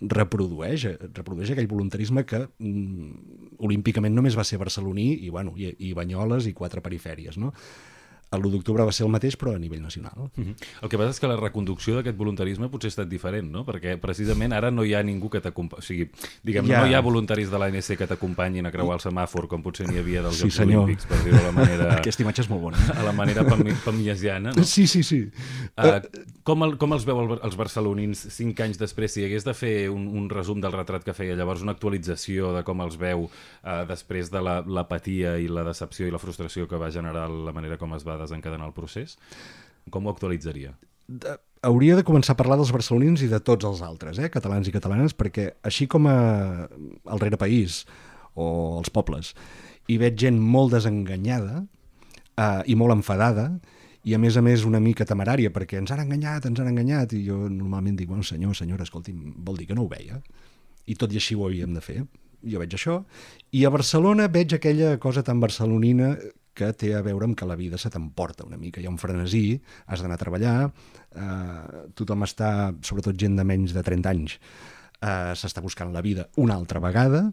[0.00, 5.92] reprodueix, reprodueix aquell voluntarisme que mm, olímpicament només va ser barceloní i, bueno, i, i
[5.96, 7.36] Banyoles i quatre perifèries.
[7.40, 7.52] No?
[8.30, 10.12] El 1 d'octubre va ser el mateix, però a nivell nacional.
[10.16, 10.54] Uh -huh.
[10.82, 13.64] El que passa és que la reconducció d'aquest voluntarisme potser ha estat diferent, no?
[13.64, 15.78] Perquè precisament ara no hi ha ningú que t'acompanyi...
[15.78, 16.10] O sigui,
[16.42, 16.80] diguem, ja.
[16.80, 19.98] no hi ha voluntaris de l'ANC que t'acompanyin a creuar el semàfor, com potser n'hi
[19.98, 20.84] havia dels sí, Jocs senyor.
[20.84, 21.94] Olímpics, per dir-ho la manera...
[22.00, 22.78] Aquesta imatge és molt bona.
[23.00, 24.64] A la manera pam pamiasiana, no?
[24.64, 25.30] Sí, sí, sí.
[25.76, 26.00] Uh,
[26.44, 29.12] com, el, com els veu el, els barcelonins cinc anys després?
[29.12, 32.62] Si hagués de fer un, un resum del retrat que feia llavors, una actualització de
[32.62, 36.78] com els veu uh, després de l'apatia la, i la decepció i la frustració que
[36.78, 39.16] va generar la manera com es va desencadenar el procés,
[39.90, 40.76] com ho actualitzaria?
[41.10, 41.34] de,
[41.66, 44.74] hauria de començar a parlar dels barcelonins i de tots els altres, eh, catalans i
[44.74, 46.68] catalanes, perquè així com a,
[47.10, 47.84] al País
[48.34, 49.34] o els pobles,
[49.90, 51.64] hi veig gent molt desenganyada
[52.38, 53.50] eh, i molt enfadada,
[54.06, 57.12] i a més a més una mica temerària, perquè ens han enganyat, ens han enganyat,
[57.12, 60.22] i jo normalment dic, bueno, senyor, senyora, escolti, vol dir que no ho veia,
[60.88, 62.00] i tot i així ho havíem de fer.
[62.40, 63.02] Jo veig això,
[63.52, 66.14] i a Barcelona veig aquella cosa tan barcelonina
[66.54, 68.80] que té a veure amb que la vida se t'emporta una mica.
[68.80, 70.56] Hi ha un frenesí, has d'anar a treballar,
[71.14, 74.38] eh, tothom està, sobretot gent de menys de 30 anys,
[75.00, 77.28] eh, s'està buscant la vida una altra vegada,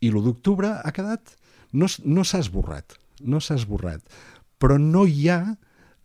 [0.00, 1.36] i l'1 d'octubre ha quedat...
[1.74, 2.94] No, no s'ha esborrat,
[3.26, 4.04] no s'ha esborrat,
[4.62, 5.40] però no hi ha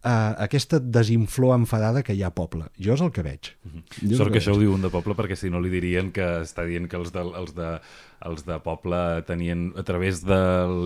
[0.04, 2.66] uh, aquesta desinflor enfadada que hi ha a poble.
[2.82, 3.52] Jo és el que veig.
[3.64, 4.16] Mm -hmm.
[4.18, 6.26] Sort que, que això ho diu un de poble, perquè si no li dirien que
[6.42, 7.80] està dient que els de, els de,
[8.28, 10.40] els de poble tenien, a través de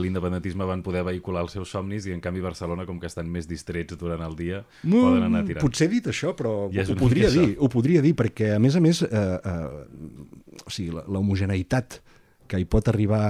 [0.03, 3.47] l'independentisme van poder vehicular els seus somnis i en canvi Barcelona, com que estan més
[3.49, 5.65] distrets durant el dia, mm, poden anar tirant.
[5.65, 8.77] Potser he dit això, però ja ho, podria dir, ho podria dir, perquè a més
[8.77, 11.99] a més eh, eh, o sigui, l'homogeneïtat
[12.47, 13.25] que hi pot arribar,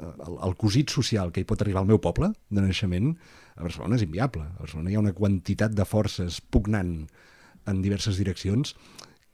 [0.00, 3.12] el, el cosit social que hi pot arribar al meu poble de naixement,
[3.56, 4.46] a Barcelona és inviable.
[4.46, 7.02] A Barcelona hi ha una quantitat de forces pugnant
[7.68, 8.72] en diverses direccions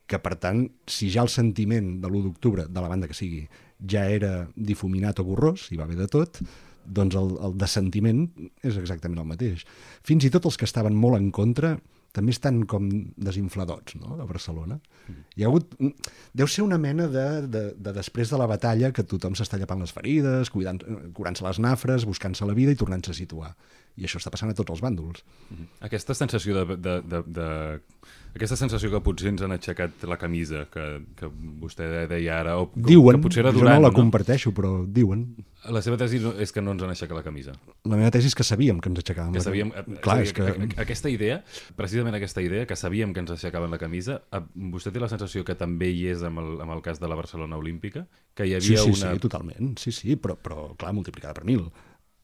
[0.09, 3.45] que, per tant, si ja el sentiment de l'1 d'octubre, de la banda que sigui,
[3.79, 6.41] ja era difuminat o borrós, hi va haver de tot,
[6.89, 8.27] doncs el, el dessentiment
[8.65, 9.65] és exactament el mateix.
[10.07, 11.77] Fins i tot els que estaven molt en contra
[12.17, 12.89] també estan com
[13.21, 14.79] desinfladots, no?, a Barcelona.
[15.07, 15.25] Mm.
[15.37, 15.75] Hi ha hagut...
[16.35, 19.85] Deu ser una mena de, de, de després de la batalla que tothom s'està llepant
[19.85, 23.53] les ferides, curant-se les nafres, buscant-se la vida i tornant-se a situar.
[23.99, 25.25] I això està passant a tots els bàndols.
[25.51, 25.67] -hmm.
[25.89, 27.49] Aquesta sensació de, de, de, de...
[28.35, 30.85] Aquesta sensació que potser ens han aixecat la camisa, que,
[31.17, 31.27] que
[31.61, 33.97] vostè deia ara, o diuen, que potser era durant, jo no la no?
[33.97, 35.25] comparteixo, però diuen.
[35.75, 37.53] La seva tesi és que no ens han aixecat la camisa.
[37.85, 40.03] La meva tesi és que sabíem que ens aixecaven que sabíem, la camisa.
[40.03, 40.69] Clar, és que...
[40.85, 41.43] Aquesta idea,
[41.75, 44.21] precisament aquesta idea, que sabíem que ens aixecaven la camisa,
[44.55, 47.17] vostè té la sensació que també hi és amb el, amb el cas de la
[47.19, 48.07] Barcelona Olímpica?
[48.35, 49.15] Que hi havia sí, sí, una...
[49.15, 51.67] sí, totalment, sí, sí, però, però clar, multiplicada per mil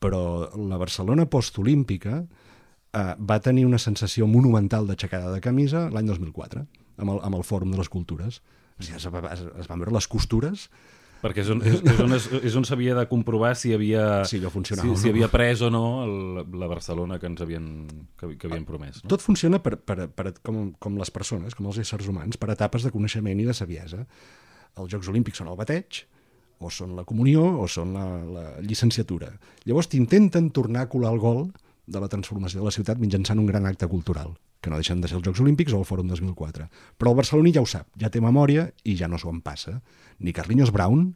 [0.04, 0.22] però
[0.60, 6.66] la Barcelona postolímpica eh, va tenir una sensació monumental d'aixecada de camisa l'any 2004,
[7.00, 8.42] amb el, amb el Fòrum de les Cultures.
[8.78, 10.68] O sigui, es, es, es van veure les costures
[11.24, 12.14] perquè és on, és, és on,
[12.44, 15.84] és on s'havia de comprovar si havia, si, funcionava, si, si havia pres o no
[16.04, 16.16] el,
[16.60, 17.68] la Barcelona que ens havien,
[18.20, 19.00] que, que havien promès.
[19.00, 19.08] No?
[19.14, 22.84] Tot funciona per, per, per, com, com les persones, com els éssers humans, per etapes
[22.84, 24.02] de coneixement i de saviesa.
[24.76, 26.02] Els Jocs Olímpics són el bateig,
[26.64, 29.31] o són la comunió o són la, la llicenciatura.
[29.68, 31.46] Llavors t'intenten tornar a colar el gol
[31.87, 34.33] de la transformació de la ciutat mitjançant un gran acte cultural,
[34.64, 36.68] que no deixen de ser els Jocs Olímpics o el Fòrum 2004.
[36.98, 39.81] Però el barceloní ja ho sap, ja té memòria i ja no s'ho en passa.
[40.18, 41.11] Ni Carlinhos Brown,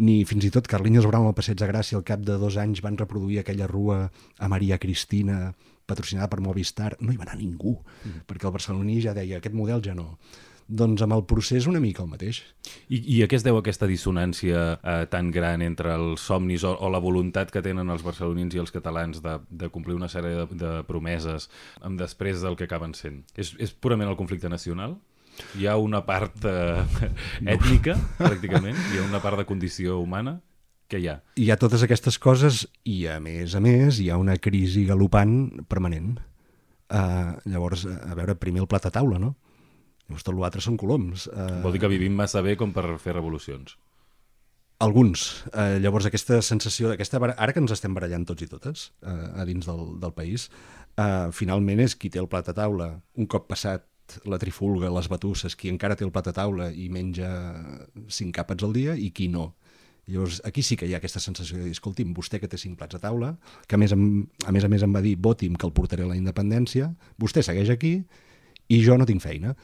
[0.00, 2.80] ni fins i tot Carlinhos Brown al Passeig de Gràcia al cap de dos anys
[2.80, 4.06] van reproduir aquella rua
[4.38, 5.52] a Maria Cristina
[5.84, 8.24] patrocinada per Movistar, no hi va anar ningú, mm.
[8.30, 10.14] perquè el barceloní ja deia aquest model ja no.
[10.68, 12.42] Doncs amb el procés una mica el mateix.
[12.88, 16.74] I, i a què es deu aquesta dissonància eh, tan gran entre els somnis o,
[16.74, 20.42] o la voluntat que tenen els barcelonins i els catalans de, de complir una sèrie
[20.42, 21.48] de, de promeses
[21.80, 23.22] amb després del que acaben sent?
[23.36, 24.98] És, és purament el conflicte nacional?
[25.58, 26.84] Hi ha una part eh,
[27.56, 28.78] ètnica, pràcticament?
[28.92, 30.40] Hi ha una part de condició humana?
[30.92, 31.16] que hi ha?
[31.40, 35.64] Hi ha totes aquestes coses i, a més a més, hi ha una crisi galopant
[35.70, 36.18] permanent.
[36.92, 39.32] Uh, llavors, a veure, primer el plat a taula, no?
[40.08, 41.28] Llavors tot l'altre són coloms.
[41.32, 41.48] Eh...
[41.64, 43.76] Vol dir que vivim massa bé com per fer revolucions.
[44.82, 45.44] Alguns.
[45.54, 49.46] Eh, llavors aquesta sensació, aquesta, ara que ens estem barallant tots i totes eh, a
[49.46, 50.48] dins del, del país,
[50.98, 53.86] eh, finalment és qui té el plat a taula un cop passat
[54.28, 57.30] la trifulga, les batusses, qui encara té el plat a taula i menja
[58.12, 59.52] cinc àpats al dia i qui no.
[60.10, 62.74] Llavors, aquí sí que hi ha aquesta sensació de dir, escolti'm, vostè que té cinc
[62.80, 63.36] plats a taula,
[63.70, 66.10] que a més, a més a més em va dir, voti'm que el portaré a
[66.10, 66.90] la independència,
[67.22, 68.00] vostè segueix aquí
[68.72, 69.54] i jo no tinc feina.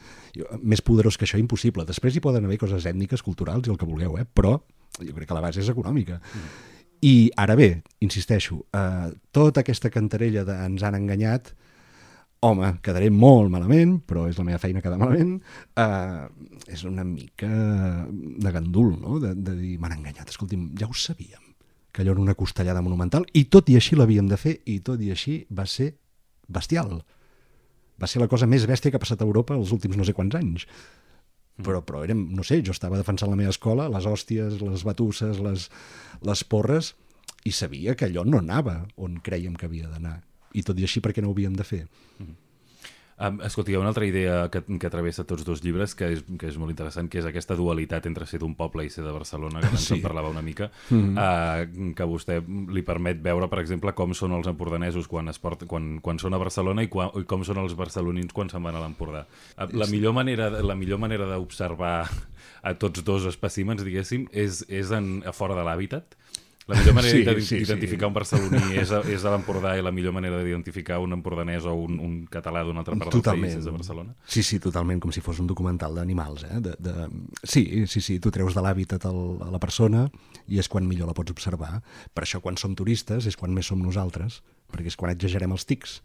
[0.62, 1.86] Més poderós que això, impossible.
[1.88, 4.26] Després hi poden haver coses ètniques, culturals i el que vulgueu, eh?
[4.26, 4.58] però
[4.98, 6.18] jo crec que la base és econòmica.
[6.18, 6.74] Mm.
[7.08, 7.70] I ara bé,
[8.02, 11.52] insisteixo, eh, tota aquesta cantarella de ens han enganyat,
[12.42, 15.36] home, quedaré molt malament, però és la meva feina quedar malament,
[15.78, 16.24] eh,
[16.74, 17.48] és una mica
[18.08, 21.54] de gandul, no?, de, de dir, m'han enganyat, escolti'm, ja ho sabíem,
[21.92, 25.02] que allò era una costellada monumental, i tot i així l'havíem de fer, i tot
[25.02, 25.92] i així va ser
[26.48, 26.98] bestial
[28.00, 30.14] va ser la cosa més bèstia que ha passat a Europa els últims no sé
[30.16, 30.66] quants anys.
[31.58, 31.66] Mm.
[31.66, 35.40] Però, però érem, no sé, jo estava defensant la meva escola, les hòsties, les batusses,
[35.42, 35.68] les,
[36.22, 36.92] les porres,
[37.44, 40.20] i sabia que allò no anava on creiem que havia d'anar.
[40.54, 41.84] I tot i així, per què no ho havíem de fer?
[42.18, 42.36] Mm.
[43.18, 46.20] Um, escolta, hi ha una altra idea que, que travessa tots dos llibres que és,
[46.38, 49.14] que és molt interessant, que és aquesta dualitat entre ser d'un poble i ser de
[49.14, 49.96] Barcelona, que abans sí.
[49.96, 51.18] en parlava una mica, mm -hmm.
[51.18, 52.38] uh, que vostè
[52.70, 56.34] li permet veure, per exemple, com són els empordanesos quan, es porta, quan, quan són
[56.34, 59.26] a Barcelona i, quan, i com són els barcelonins quan se'n van a l'Empordà.
[59.72, 62.08] La millor manera, la millor manera d'observar
[62.62, 66.14] a tots dos espècimens, diguéssim, és, és en, a fora de l'hàbitat,
[66.68, 68.08] la millor manera sí, d'identificar sí, sí.
[68.08, 71.72] un barceloní és a, és a l'Empordà i la millor manera d'identificar un empordanès o
[71.80, 73.48] un, un català d'una altra part totalment.
[73.48, 74.12] del país és a Barcelona?
[74.28, 76.44] Sí, sí, totalment, com si fos un documental d'animals.
[76.44, 76.60] Eh?
[76.66, 77.08] De, de...
[77.42, 79.14] Sí, sí, sí, tu treus de l'hàbitat a
[79.48, 80.04] la persona
[80.46, 81.78] i és quan millor la pots observar.
[82.12, 85.64] Per això, quan som turistes, és quan més som nosaltres, perquè és quan exagerem els
[85.64, 86.02] tics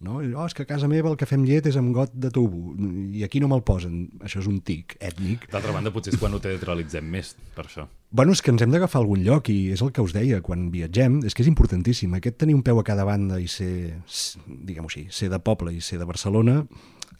[0.00, 0.18] no?
[0.18, 2.74] Oh, és que a casa meva el que fem llet és amb got de tubo
[3.14, 4.08] i aquí no me'l posen.
[4.24, 5.46] Això és un tic ètnic.
[5.52, 7.86] D'altra banda, potser és quan ho teatralitzem més, per això.
[8.14, 10.68] Bueno, és que ens hem d'agafar algun lloc i és el que us deia, quan
[10.74, 12.12] viatgem, és que és importantíssim.
[12.18, 14.00] Aquest tenir un peu a cada banda i ser,
[14.46, 16.60] diguem-ho així, ser de poble i ser de Barcelona,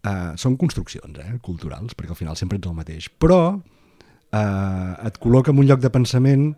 [0.05, 3.11] eh, són construccions eh, culturals, perquè al final sempre ets el mateix.
[3.19, 6.53] Però eh, et col·loca en un lloc de pensament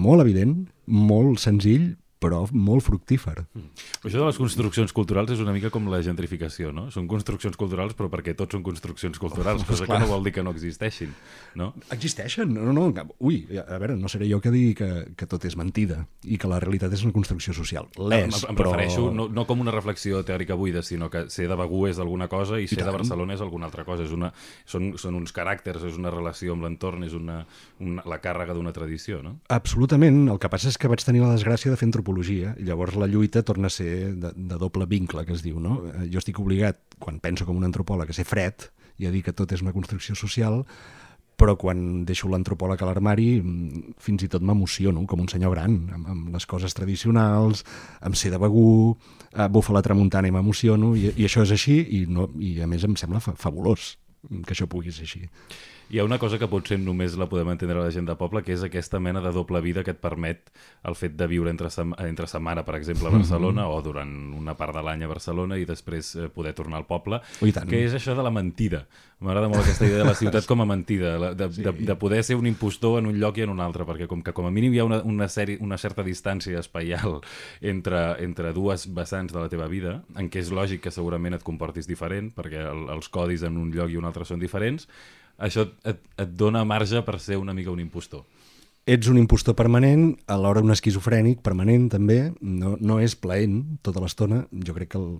[0.00, 0.54] molt evident,
[0.86, 3.38] molt senzill, però molt fructífer.
[3.56, 3.70] Mm.
[4.04, 6.90] Això de les construccions culturals és una mica com la gentrificació, no?
[6.92, 10.44] Són construccions culturals, però perquè tots són construccions culturals, cosa que no vol dir que
[10.44, 11.14] no existeixin,
[11.56, 11.72] no?
[11.90, 12.90] Existeixen, no, no,
[13.24, 16.50] ui, a veure, no seré jo que digui que, que tot és mentida i que
[16.50, 17.88] la realitat és una construcció social.
[17.96, 18.74] L'és, em, em però...
[18.74, 22.28] refereixo no, no com una reflexió teòrica buida, sinó que ser de Begú és alguna
[22.28, 22.90] cosa i, I ser tant.
[22.90, 24.04] de Barcelona és alguna altra cosa.
[24.04, 24.32] És una,
[24.68, 27.40] són, són uns caràcters, és una relació amb l'entorn, és una,
[27.80, 29.38] una, la càrrega d'una tradició, no?
[29.48, 30.22] Absolutament.
[30.30, 32.96] El que passa és que vaig tenir la desgràcia de fer antropologia antropologia, i llavors
[32.96, 35.60] la lluita torna a ser de, de doble vincle, que es diu.
[35.60, 35.80] No?
[35.86, 39.22] Eh, jo estic obligat, quan penso com un antropòleg, a ser fred i a dir
[39.22, 40.64] que tot és una construcció social,
[41.40, 45.88] però quan deixo l'antropòleg a l'armari mm, fins i tot m'emociono com un senyor gran,
[45.94, 47.64] amb, amb les coses tradicionals,
[48.02, 48.96] amb ser de Begú,
[49.32, 52.68] eh, bufa la tramuntana i m'emociono, i, i això és així, i, no, i a
[52.68, 53.96] més em sembla fa fabulós
[54.44, 55.24] que això pugui ser així.
[55.90, 58.52] Hi ha una cosa que potser només la podem entendre la gent de poble, que
[58.54, 60.52] és aquesta mena de doble vida que et permet
[60.86, 63.74] el fet de viure entre, sem entre setmana, per exemple, a Barcelona, mm -hmm.
[63.74, 67.20] o durant una part de l'any a Barcelona i després eh, poder tornar al poble,
[67.42, 68.86] Ui, que és això de la mentida.
[69.18, 71.62] M'agrada molt aquesta idea de la ciutat com a mentida, de, sí.
[71.62, 74.22] de, de poder ser un impostor en un lloc i en un altre, perquè com
[74.22, 77.20] que com a mínim hi ha una, una, sèrie, una certa distància espaial
[77.60, 81.42] entre, entre dues vessants de la teva vida, en què és lògic que segurament et
[81.42, 84.86] comportis diferent, perquè el, els codis en un lloc i un altre són diferents,
[85.40, 88.24] això et, et dona marge per ser una mica un impostor.
[88.90, 94.44] Ets un impostor permanent, alhora un esquizofrènic permanent també, no, no és plaent tota l'estona,
[94.66, 95.18] jo crec que el,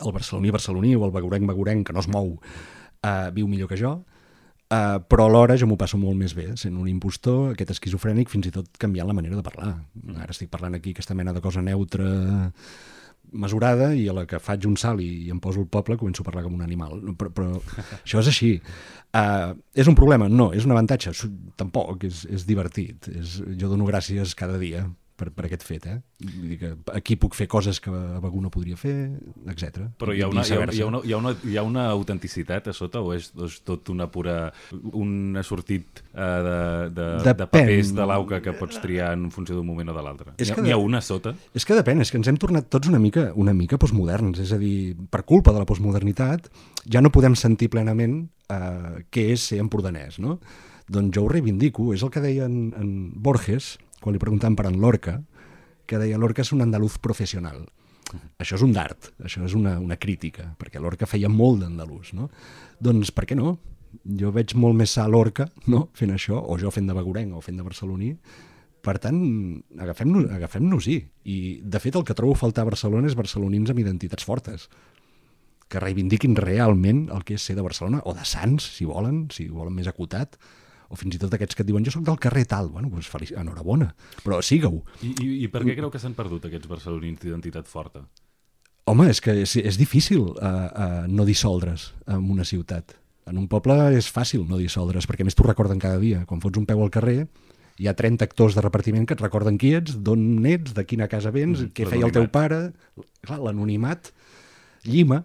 [0.00, 3.78] el barceloní barceloní o el begurenc begurenc que no es mou uh, viu millor que
[3.80, 8.32] jo, uh, però alhora jo m'ho passo molt més bé sent un impostor, aquest esquizofrènic
[8.32, 9.74] fins i tot canviant la manera de parlar.
[10.16, 12.08] Ara estic parlant aquí aquesta mena de cosa neutra
[13.32, 16.24] mesurada i a la que faig un salt i, i em poso al poble començo
[16.24, 17.00] a parlar com un animal.
[17.18, 17.50] Però, però
[18.04, 18.54] això és així.
[19.08, 20.28] Uh, és un problema?
[20.28, 21.14] No, és un avantatge.
[21.60, 23.10] Tampoc, és, és divertit.
[23.12, 24.86] És, jo dono gràcies cada dia
[25.18, 25.86] per, per aquest fet.
[25.90, 25.96] Eh?
[26.22, 28.94] Vull dir que aquí puc fer coses que a algú no podria fer,
[29.50, 29.88] etc.
[29.98, 31.88] Però hi ha, una, hi, ha, hi, ha una, hi, ha una, hi ha una
[31.92, 34.38] autenticitat a sota o és, és tot una pura...
[34.98, 36.58] un sortit uh, de,
[36.94, 40.36] de, de papers de l'auca que pots triar en funció d'un moment o de l'altre?
[40.38, 40.72] N'hi ha, de...
[40.76, 41.34] ha una sota?
[41.56, 44.54] És que depèn, és que ens hem tornat tots una mica, una mica postmoderns, és
[44.54, 46.50] a dir, per culpa de la postmodernitat
[46.88, 48.20] ja no podem sentir plenament
[48.52, 50.38] uh, què és ser empordanès, no?
[50.88, 54.68] Doncs jo ho reivindico, és el que deia en, en Borges, quan li preguntaven per
[54.70, 55.18] en Lorca,
[55.88, 57.64] que deia Lorca és un andalús professional.
[58.40, 62.30] Això és un d'art, això és una, una crítica, perquè Lorca feia molt d'andalús, no?
[62.80, 63.58] Doncs per què no?
[64.20, 65.86] Jo veig molt més sa Lorca no?
[65.96, 68.12] fent això, o jo fent de Begurenc o fent de barceloní,
[68.84, 69.18] per tant,
[69.80, 70.36] agafem-nos-hi.
[70.38, 70.68] Agafem
[71.28, 74.68] I, de fet, el que trobo a faltar a Barcelona és barcelonins amb identitats fortes,
[75.68, 79.48] que reivindiquin realment el que és ser de Barcelona, o de Sants, si volen, si
[79.52, 80.38] volen més acotat,
[80.88, 83.10] o fins i tot aquests que et diuen jo sóc del carrer tal, bueno, doncs
[83.12, 83.90] feliç, enhorabona,
[84.24, 84.80] però siga-ho.
[85.02, 88.06] I, i, I per què creu que s'han perdut aquests barcelonins d'identitat forta?
[88.88, 92.96] Home, és que és, és difícil uh, uh, no dissoldre's en una ciutat.
[93.28, 96.22] En un poble és fàcil no dissoldre's, perquè més t'ho recorden cada dia.
[96.28, 97.26] Quan fots un peu al carrer,
[97.78, 101.10] hi ha 30 actors de repartiment que et recorden qui ets, d'on ets, de quina
[101.12, 102.70] casa vens, mm, què feia el teu pare...
[103.26, 104.08] Clar, l'anonimat
[104.86, 105.24] llima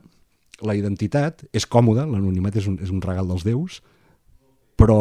[0.63, 3.79] la identitat, és còmode, l'anonimat és, un, és un regal dels déus,
[4.79, 4.99] però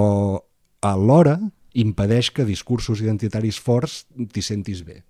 [0.83, 1.39] alhora
[1.73, 5.01] impedeix que discursos identitaris forts t'hi sentis bé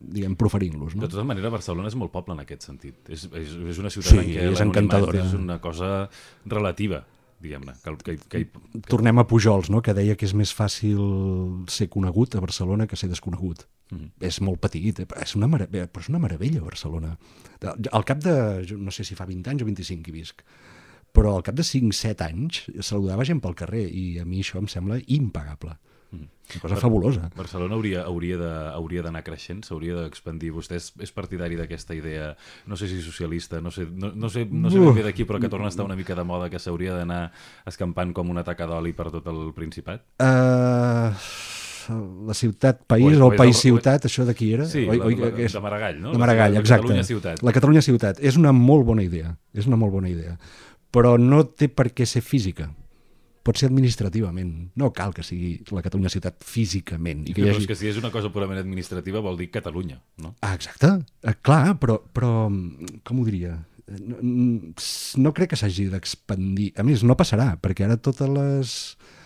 [0.00, 0.96] diguem, proferint-los.
[0.96, 1.04] No?
[1.04, 2.96] De tota manera, Barcelona és molt poble en aquest sentit.
[3.12, 5.24] És, és, és una ciutat sí, en què és encantadora.
[5.26, 6.08] és una cosa
[6.46, 7.04] relativa.
[7.40, 7.72] diguem-ne.
[7.80, 8.80] Que, que, que, que...
[8.84, 9.80] Tornem a Pujols, no?
[9.80, 10.98] que deia que és més fàcil
[11.72, 13.64] ser conegut a Barcelona que ser desconegut.
[13.90, 14.10] Mm -hmm.
[14.28, 15.06] És molt petit, eh?
[15.22, 17.16] és una meravella, però és una meravella Barcelona.
[17.92, 20.42] Al cap de, no sé si fa 20 anys o 25 que visc,
[21.16, 24.68] però al cap de 5-7 anys saludava gent pel carrer i a mi això em
[24.70, 25.76] sembla impagable.
[26.10, 26.26] Mm.
[26.50, 27.28] Una cosa fabulosa.
[27.36, 30.50] Barcelona hauria, hauria de, hauria d'anar creixent, s'hauria d'expandir.
[30.54, 32.32] Vostè és, és partidari d'aquesta idea,
[32.66, 35.38] no sé si socialista, no sé, no, no sé, no sé ben bé d'aquí, però
[35.42, 37.22] que torna a estar una mica de moda, que s'hauria d'anar
[37.70, 40.02] escampant com una taca d'oli per tot el Principat?
[40.18, 41.14] Uh,
[42.26, 44.66] la ciutat país o, o el país ciutat, això de qui era?
[44.70, 45.54] Sí, oi, la, oi, la, és...
[45.54, 46.14] de Maragall, no?
[46.14, 46.82] De Maragall, la, exacte.
[46.82, 47.44] La Catalunya ciutat.
[47.46, 48.20] La Catalunya ciutat.
[48.22, 50.34] És una molt bona idea, és una molt bona idea,
[50.90, 52.70] però no té per què ser física
[53.46, 54.50] pot ser administrativament.
[54.76, 57.24] No cal que sigui la Catalunya ciutat físicament.
[57.24, 57.64] I que però hagi...
[57.64, 60.34] és que si és una cosa purament administrativa vol dir Catalunya, no?
[60.44, 60.92] Ah, exacte.
[61.24, 63.56] Eh, clar, però, però com ho diria?
[63.90, 64.20] No,
[65.24, 66.74] no crec que s'hagi d'expandir.
[66.78, 69.19] A més, no passarà, perquè ara totes les Eh,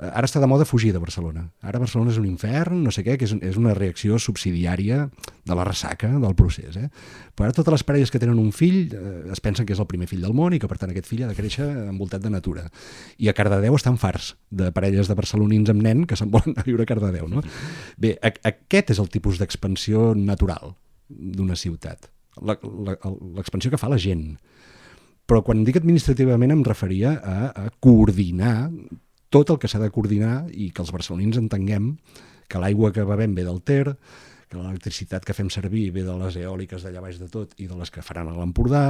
[0.00, 1.42] ara està de moda fugir de Barcelona.
[1.60, 5.02] Ara Barcelona és un infern, no sé què, que és, és una reacció subsidiària
[5.44, 6.78] de la ressaca del procés.
[6.80, 6.88] Eh?
[7.36, 9.88] Però ara totes les parelles que tenen un fill eh, es pensen que és el
[9.90, 12.32] primer fill del món i que per tant aquest fill ha de créixer envoltat de
[12.32, 12.64] natura.
[13.20, 16.64] I a Cardedeu estan farts de parelles de barcelonins amb nen que se'n volen a
[16.64, 17.28] viure a Cardedeu.
[17.28, 17.44] No?
[18.00, 20.74] Bé, a, aquest és el tipus d'expansió natural
[21.10, 22.08] d'una ciutat.
[22.40, 24.38] L'expansió que fa la gent.
[25.28, 28.70] Però quan dic administrativament em referia a, a coordinar
[29.30, 31.94] tot el que s'ha de coordinar i que els barcelonins entenguem
[32.50, 33.94] que l'aigua que bevem ve del Ter,
[34.50, 37.76] que l'electricitat que fem servir ve de les eòliques d'allà baix de tot i de
[37.78, 38.82] les que faran a l'Empordà,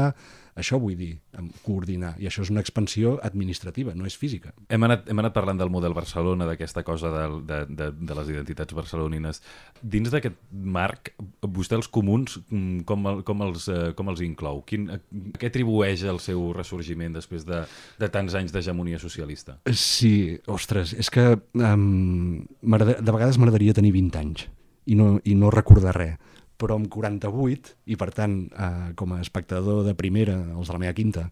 [0.58, 1.12] això vull dir,
[1.64, 4.54] coordinar, i això és una expansió administrativa, no és física.
[4.72, 8.30] Hem anat, hem anat parlant del model Barcelona, d'aquesta cosa de, de, de, de les
[8.32, 9.42] identitats barcelonines.
[9.82, 11.12] Dins d'aquest marc,
[11.44, 14.62] vostè els comuns, mm, com, com, els, eh, com els inclou?
[14.68, 14.88] Quin,
[15.36, 17.64] què atribueix al seu ressorgiment després de,
[18.00, 19.58] de tants anys d'hegemonia socialista?
[19.68, 24.48] Sí, ostres, és que um, de vegades m'agradaria tenir 20 anys
[24.90, 26.18] i no, i no recordar res
[26.60, 30.82] però amb 48, i per tant, eh, com a espectador de primera, els de la
[30.82, 31.30] meva quinta,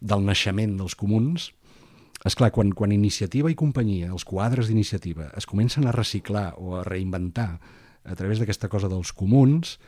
[0.00, 1.50] del naixement dels comuns,
[2.24, 6.76] és clar, quan, quan iniciativa i companyia, els quadres d'iniciativa, es comencen a reciclar o
[6.76, 7.50] a reinventar
[8.04, 9.78] a través d'aquesta cosa dels comuns,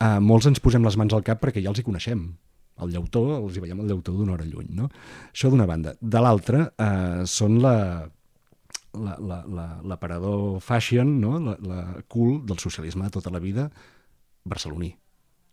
[0.00, 2.26] eh, molts ens posem les mans al cap perquè ja els hi coneixem.
[2.78, 4.86] El llautó, els hi veiem el llautó d'una hora lluny, no?
[5.32, 5.96] Això d'una banda.
[6.00, 7.74] De l'altra, eh, són la,
[8.98, 11.38] l'aparador fashion, no?
[11.38, 13.70] la, la cool del socialisme de tota la vida,
[14.44, 14.96] barceloní,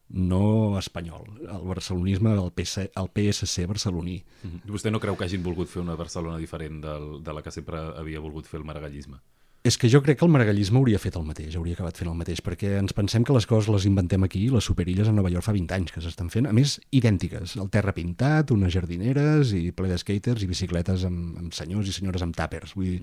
[0.09, 1.25] no espanyol.
[1.41, 4.23] El barcelonisme del PS, el PSC barceloní.
[4.43, 4.71] Mm -hmm.
[4.73, 7.77] Vostè no creu que hagin volgut fer una Barcelona diferent del, de la que sempre
[7.77, 9.17] havia volgut fer el maragallisme?
[9.65, 12.17] És que jo crec que el maragallisme hauria fet el mateix, hauria acabat fent el
[12.19, 15.41] mateix, perquè ens pensem que les coses les inventem aquí, les superilles a Nova York
[15.47, 17.55] fa 20 anys que s'estan fent, a més, idèntiques.
[17.57, 21.95] El terra pintat, unes jardineres i ple de skaters i bicicletes amb, amb senyors i
[21.97, 22.75] senyores amb tàpers.
[22.77, 22.99] Vull dir,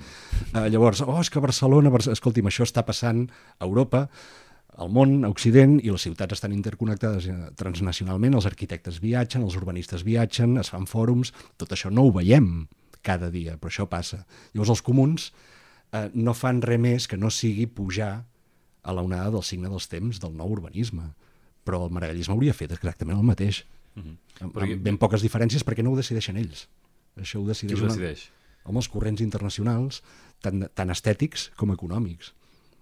[0.53, 3.25] eh, llavors, oh, és que Barcelona, Barcelona, escolti'm, això està passant
[3.59, 4.07] a Europa,
[4.79, 9.59] al món, a Occident, i les ciutats estan interconnectades eh, transnacionalment, els arquitectes viatgen, els
[9.59, 12.68] urbanistes viatgen, es fan fòrums, tot això no ho veiem
[13.03, 14.22] cada dia, però això passa.
[14.55, 15.33] Llavors els comuns
[15.92, 18.24] eh, no fan res més que no sigui pujar
[18.83, 21.12] a la onada del signe dels temps del nou urbanisme.
[21.62, 23.64] Però el maragallisme hauria fet exactament el mateix.
[23.94, 24.16] Uh -huh.
[24.40, 26.68] amb, amb ben poques diferències perquè no ho decideixen ells.
[27.16, 28.28] Això ho decideix, Qui ho decideix?
[28.28, 30.02] Una, amb els corrents internacionals,
[30.40, 32.33] tant, tant estètics com econòmics.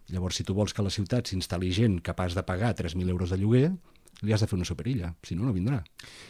[0.08, 3.38] Llavors, si tu vols que la ciutat s'instal·li gent capaç de pagar 3.000 euros de
[3.38, 3.72] lloguer,
[4.22, 5.78] li has de fer una superilla, si no, no vindrà.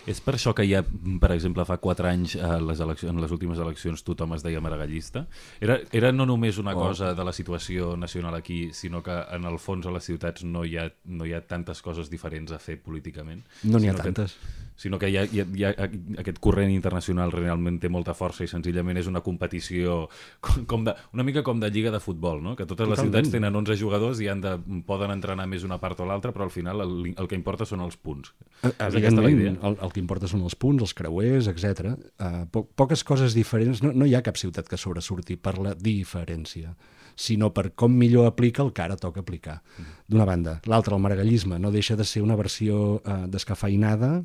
[0.08, 0.82] És per això que ja,
[1.20, 4.44] per exemple, fa 4 anys a eh, les eleccions, en les últimes eleccions tothom es
[4.46, 5.24] deia maragallista?
[5.60, 6.84] Era, era no només una oh.
[6.86, 10.64] cosa de la situació nacional aquí, sinó que en el fons a les ciutats no
[10.64, 13.42] hi ha, no hi ha tantes coses diferents a fer políticament?
[13.64, 14.36] No n'hi ha tantes.
[14.38, 15.72] Que, sinó que hi ha, hi ha, hi ha,
[16.22, 20.06] aquest corrent internacional realment té molta força i senzillament és una competició
[20.44, 22.54] com, com de, una mica com de lliga de futbol, no?
[22.56, 22.96] que totes Totalment.
[22.96, 24.54] les ciutats tenen 11 jugadors i han de,
[24.88, 27.84] poden entrenar més una part o l'altra, però al final el, el que importa són
[27.84, 28.32] els punts.
[28.72, 31.92] Evidentment, el, el que importa són els punts, els creuers, etc.
[32.16, 35.76] Uh, po poques coses diferents, no, no hi ha cap ciutat que sobresurti per la
[35.76, 36.72] diferència
[37.20, 39.58] sinó per com millor aplica el que ara toca aplicar.
[40.08, 40.56] D'una banda.
[40.70, 44.22] L'altra, el maragallisme, no deixa de ser una versió eh, descafeinada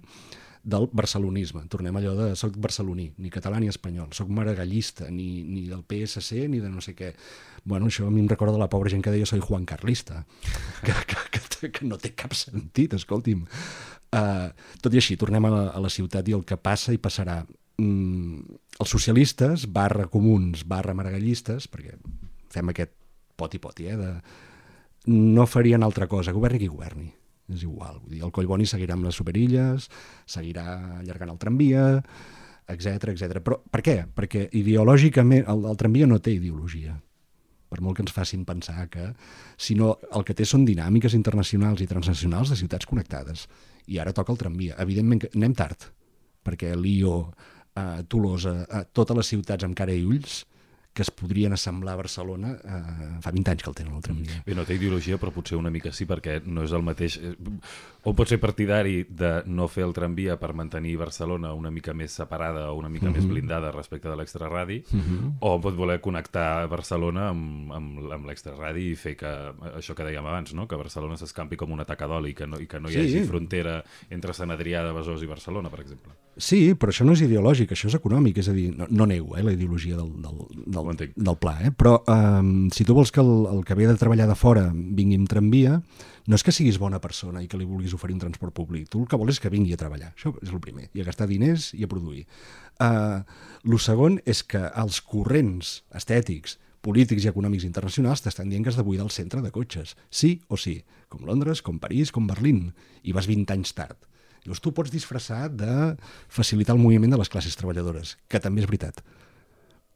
[0.66, 1.68] del barcelonisme.
[1.70, 6.48] Tornem allò de soc barceloní, ni català ni espanyol, soc maragallista, ni, ni del PSC
[6.50, 7.12] ni de no sé què.
[7.64, 10.24] Bueno, això a mi em recorda la pobra gent que deia soy Juan Carlista,
[10.86, 13.46] que, que, que, que no té cap sentit, escolti'm.
[14.16, 14.50] Uh,
[14.82, 17.44] tot i així, tornem a la, a la ciutat i el que passa i passarà.
[17.78, 22.00] Mm, els socialistes, barra comuns, barra maragallistes, perquè
[22.56, 22.96] fem aquest
[23.38, 24.12] poti-poti, eh, de,
[25.14, 27.12] no farien altra cosa, governi qui governi
[27.52, 28.00] és igual.
[28.04, 29.90] Vull dir, el Collboni seguirà amb les superilles,
[30.26, 30.66] seguirà
[31.02, 31.88] allargant el tramvia,
[32.68, 33.42] etc etc.
[33.46, 34.00] Però per què?
[34.16, 36.96] Perquè ideològicament el, el tramvia no té ideologia
[37.76, 39.10] per molt que ens facin pensar que,
[39.58, 43.48] sinó el que té són dinàmiques internacionals i transnacionals de ciutats connectades.
[43.92, 44.78] I ara toca el tramvia.
[44.82, 45.90] Evidentment que anem tard,
[46.46, 47.18] perquè Lió,
[47.76, 50.46] eh, Tolosa, eh, totes les ciutats amb cara i ulls,
[50.96, 54.38] que es podrien assemblar a Barcelona eh, fa 20 anys que el tenen el tramvia.
[54.46, 57.18] Bé, no té ideologia, però potser una mica sí, perquè no és el mateix...
[57.20, 57.36] eh,
[58.06, 62.14] O pot ser partidari de no fer el tramvia per mantenir Barcelona una mica més
[62.14, 64.78] separada o una mica més blindada respecte de l'extraradi,
[65.42, 69.32] o pot voler connectar Barcelona amb, amb, amb l'extraradi i fer que,
[69.74, 70.68] això que dèiem abans, no?
[70.70, 73.02] que Barcelona s'escampi com una taca d'oli i que no, i que no hi Sí.
[73.08, 73.80] hagi frontera
[74.14, 76.14] entre Sant Adrià de Besòs i Barcelona, per exemple.
[76.36, 79.38] Sí, però això no és ideològic, això és econòmic, és a dir, no, no nego
[79.38, 81.72] eh, la ideologia del, del, del, del pla, eh?
[81.72, 82.42] però eh,
[82.76, 85.78] si tu vols que el, el que ve de treballar de fora vingui amb tramvia,
[86.28, 89.06] no és que siguis bona persona i que li vulguis oferir un transport públic, tu
[89.06, 91.30] el que vols és que vingui a treballar, això és el primer, i a gastar
[91.30, 92.26] diners i a produir.
[92.84, 93.22] Uh,
[93.64, 98.80] el segon és que els corrents estètics, polítics i econòmics internacionals t'estan dient que has
[98.80, 102.74] de buidar el centre de cotxes, sí o sí, com Londres, com París, com Berlín,
[103.08, 103.98] i vas 20 anys tard.
[104.46, 105.96] Llavors tu pots disfressar de
[106.30, 109.02] facilitar el moviment de les classes treballadores, que també és veritat.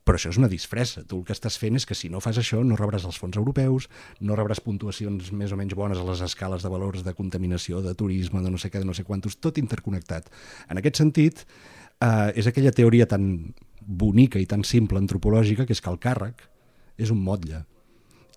[0.10, 1.04] Però això és una disfressa.
[1.06, 3.38] Tu el que estàs fent és que si no fas això no rebràs els fons
[3.38, 3.86] europeus,
[4.26, 7.94] no rebràs puntuacions més o menys bones a les escales de valors de contaminació, de
[7.94, 10.32] turisme, de no sé què, de no sé quantos, tot interconnectat.
[10.66, 11.44] En aquest sentit,
[12.02, 13.54] eh, és aquella teoria tan
[13.86, 16.42] bonica i tan simple antropològica que és que el càrrec
[16.98, 17.62] és un motlle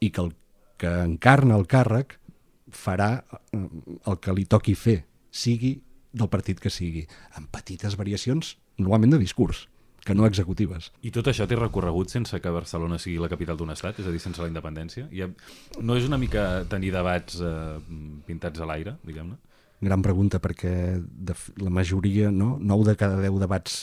[0.00, 0.34] i que el
[0.76, 2.18] que encarna el càrrec
[2.68, 3.64] farà eh,
[4.04, 5.78] el que li toqui fer, sigui
[6.12, 7.06] del partit que sigui,
[7.38, 9.66] amb petites variacions, normalment de discurs,
[10.04, 10.90] que no executives.
[11.06, 14.12] I tot això té recorregut sense que Barcelona sigui la capital d'un estat, és a
[14.14, 15.06] dir, sense la independència?
[15.14, 15.30] Hi ha...
[15.80, 17.78] No és una mica tenir debats eh,
[18.26, 19.38] pintats a l'aire, diguem-ne?
[19.82, 22.54] Gran pregunta, perquè de, la majoria, no?
[22.60, 23.78] 9 de cada 10 debats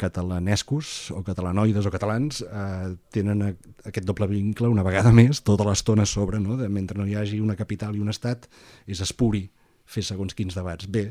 [0.00, 3.50] catalanescos o catalanoides o catalans eh, tenen a,
[3.88, 6.56] aquest doble vincle una vegada més, tota l'estona sobre, no?
[6.60, 8.48] de, mentre no hi hagi una capital i un estat,
[8.88, 9.46] és espuri
[9.84, 10.88] fer segons quins debats.
[10.88, 11.10] Bé,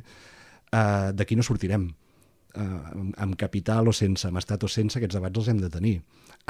[0.74, 1.88] eh, d'aquí no sortirem.
[2.54, 5.72] Eh, amb, amb capital o sense, amb estat o sense, aquests debats els hem de
[5.74, 5.96] tenir.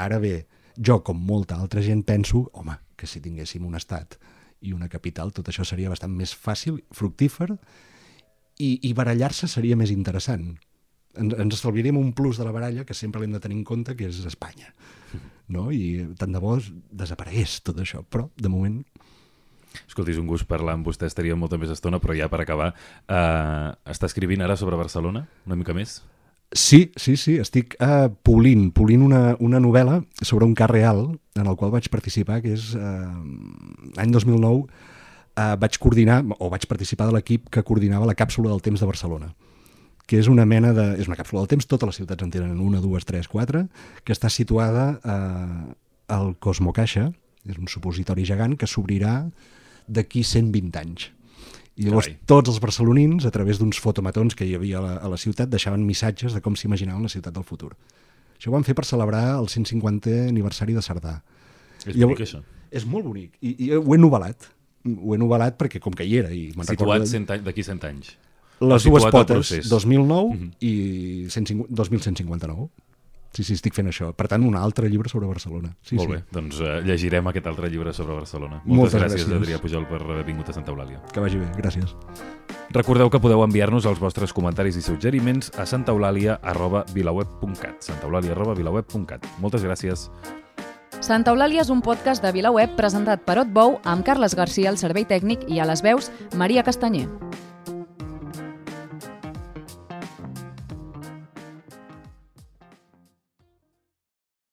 [0.00, 0.34] Ara bé,
[0.76, 4.18] jo, com molta altra gent, penso, home, que si tinguéssim un estat
[4.64, 7.50] i una capital, tot això seria bastant més fàcil, fructífer,
[8.58, 10.54] i, i barallar-se seria més interessant.
[11.20, 13.94] Ens, ens estalviaríem un plus de la baralla que sempre l'hem de tenir en compte,
[13.96, 14.72] que és Espanya.
[15.52, 15.68] No?
[15.70, 16.56] I tant de bo
[16.90, 18.80] desaparegués tot això, però de moment
[19.82, 22.72] Escolti, és un gust parlar amb vostè, estaria molta més estona, però ja per acabar,
[23.08, 26.00] eh, està escrivint ara sobre Barcelona, una mica més?
[26.54, 31.48] Sí, sí, sí, estic uh, polint, polint una, una novel·la sobre un cas real en
[31.48, 33.08] el qual vaig participar, que és uh,
[33.96, 38.62] l'any 2009, uh, vaig coordinar, o vaig participar de l'equip que coordinava la càpsula del
[38.62, 39.32] temps de Barcelona
[40.06, 40.84] que és una mena de...
[41.00, 43.64] és una càpsula del temps, totes les ciutats en tenen una, dues, tres, quatre,
[44.04, 45.60] que està situada eh,
[46.12, 47.06] al Cosmocaixa,
[47.48, 49.14] és un supositori gegant que s'obrirà
[49.86, 51.10] d'aquí 120 anys.
[51.74, 52.20] I llavors Carai.
[52.30, 55.50] tots els barcelonins, a través d'uns fotomatons que hi havia a la, a la ciutat,
[55.50, 57.72] deixaven missatges de com s'imaginaven la ciutat del futur.
[58.38, 61.16] Això ho van fer per celebrar el 150è aniversari de Cerdà.
[61.84, 62.42] És Llavors- bonic, això.
[62.70, 63.34] És molt bonic.
[63.42, 64.50] I, i ho he novel·lat.
[64.84, 67.06] Ho he novel·lat perquè com que hi era i Situat recordo...
[67.10, 68.14] 100 anys, d'aquí 100 anys.
[68.60, 69.68] Les dues potes, procés.
[69.68, 70.72] 2009 i
[71.28, 72.68] 150, 2159.
[73.34, 74.12] Sí, sí, estic fent això.
[74.14, 75.72] Per tant, un altre llibre sobre Barcelona.
[75.82, 76.12] Sí, Molt sí.
[76.14, 78.60] bé, doncs eh, llegirem aquest altre llibre sobre Barcelona.
[78.64, 79.42] Moltes Moltes, gràcies, gràcies.
[79.42, 81.00] Adrià Pujol, per haver vingut a Santa Eulàlia.
[81.12, 81.48] Que vagi bé.
[81.58, 81.96] Gràcies.
[82.74, 90.08] Recordeu que podeu enviar-nos els vostres comentaris i suggeriments a santaeulàlia.vilaweb.cat santaeulàlia.vilaweb.cat Moltes gràcies.
[91.04, 95.04] Santa Eulàlia és un podcast de VilaWeb presentat per Otbou amb Carles Garcia al servei
[95.04, 96.08] tècnic i a les veus
[96.38, 97.08] Maria Castanyer.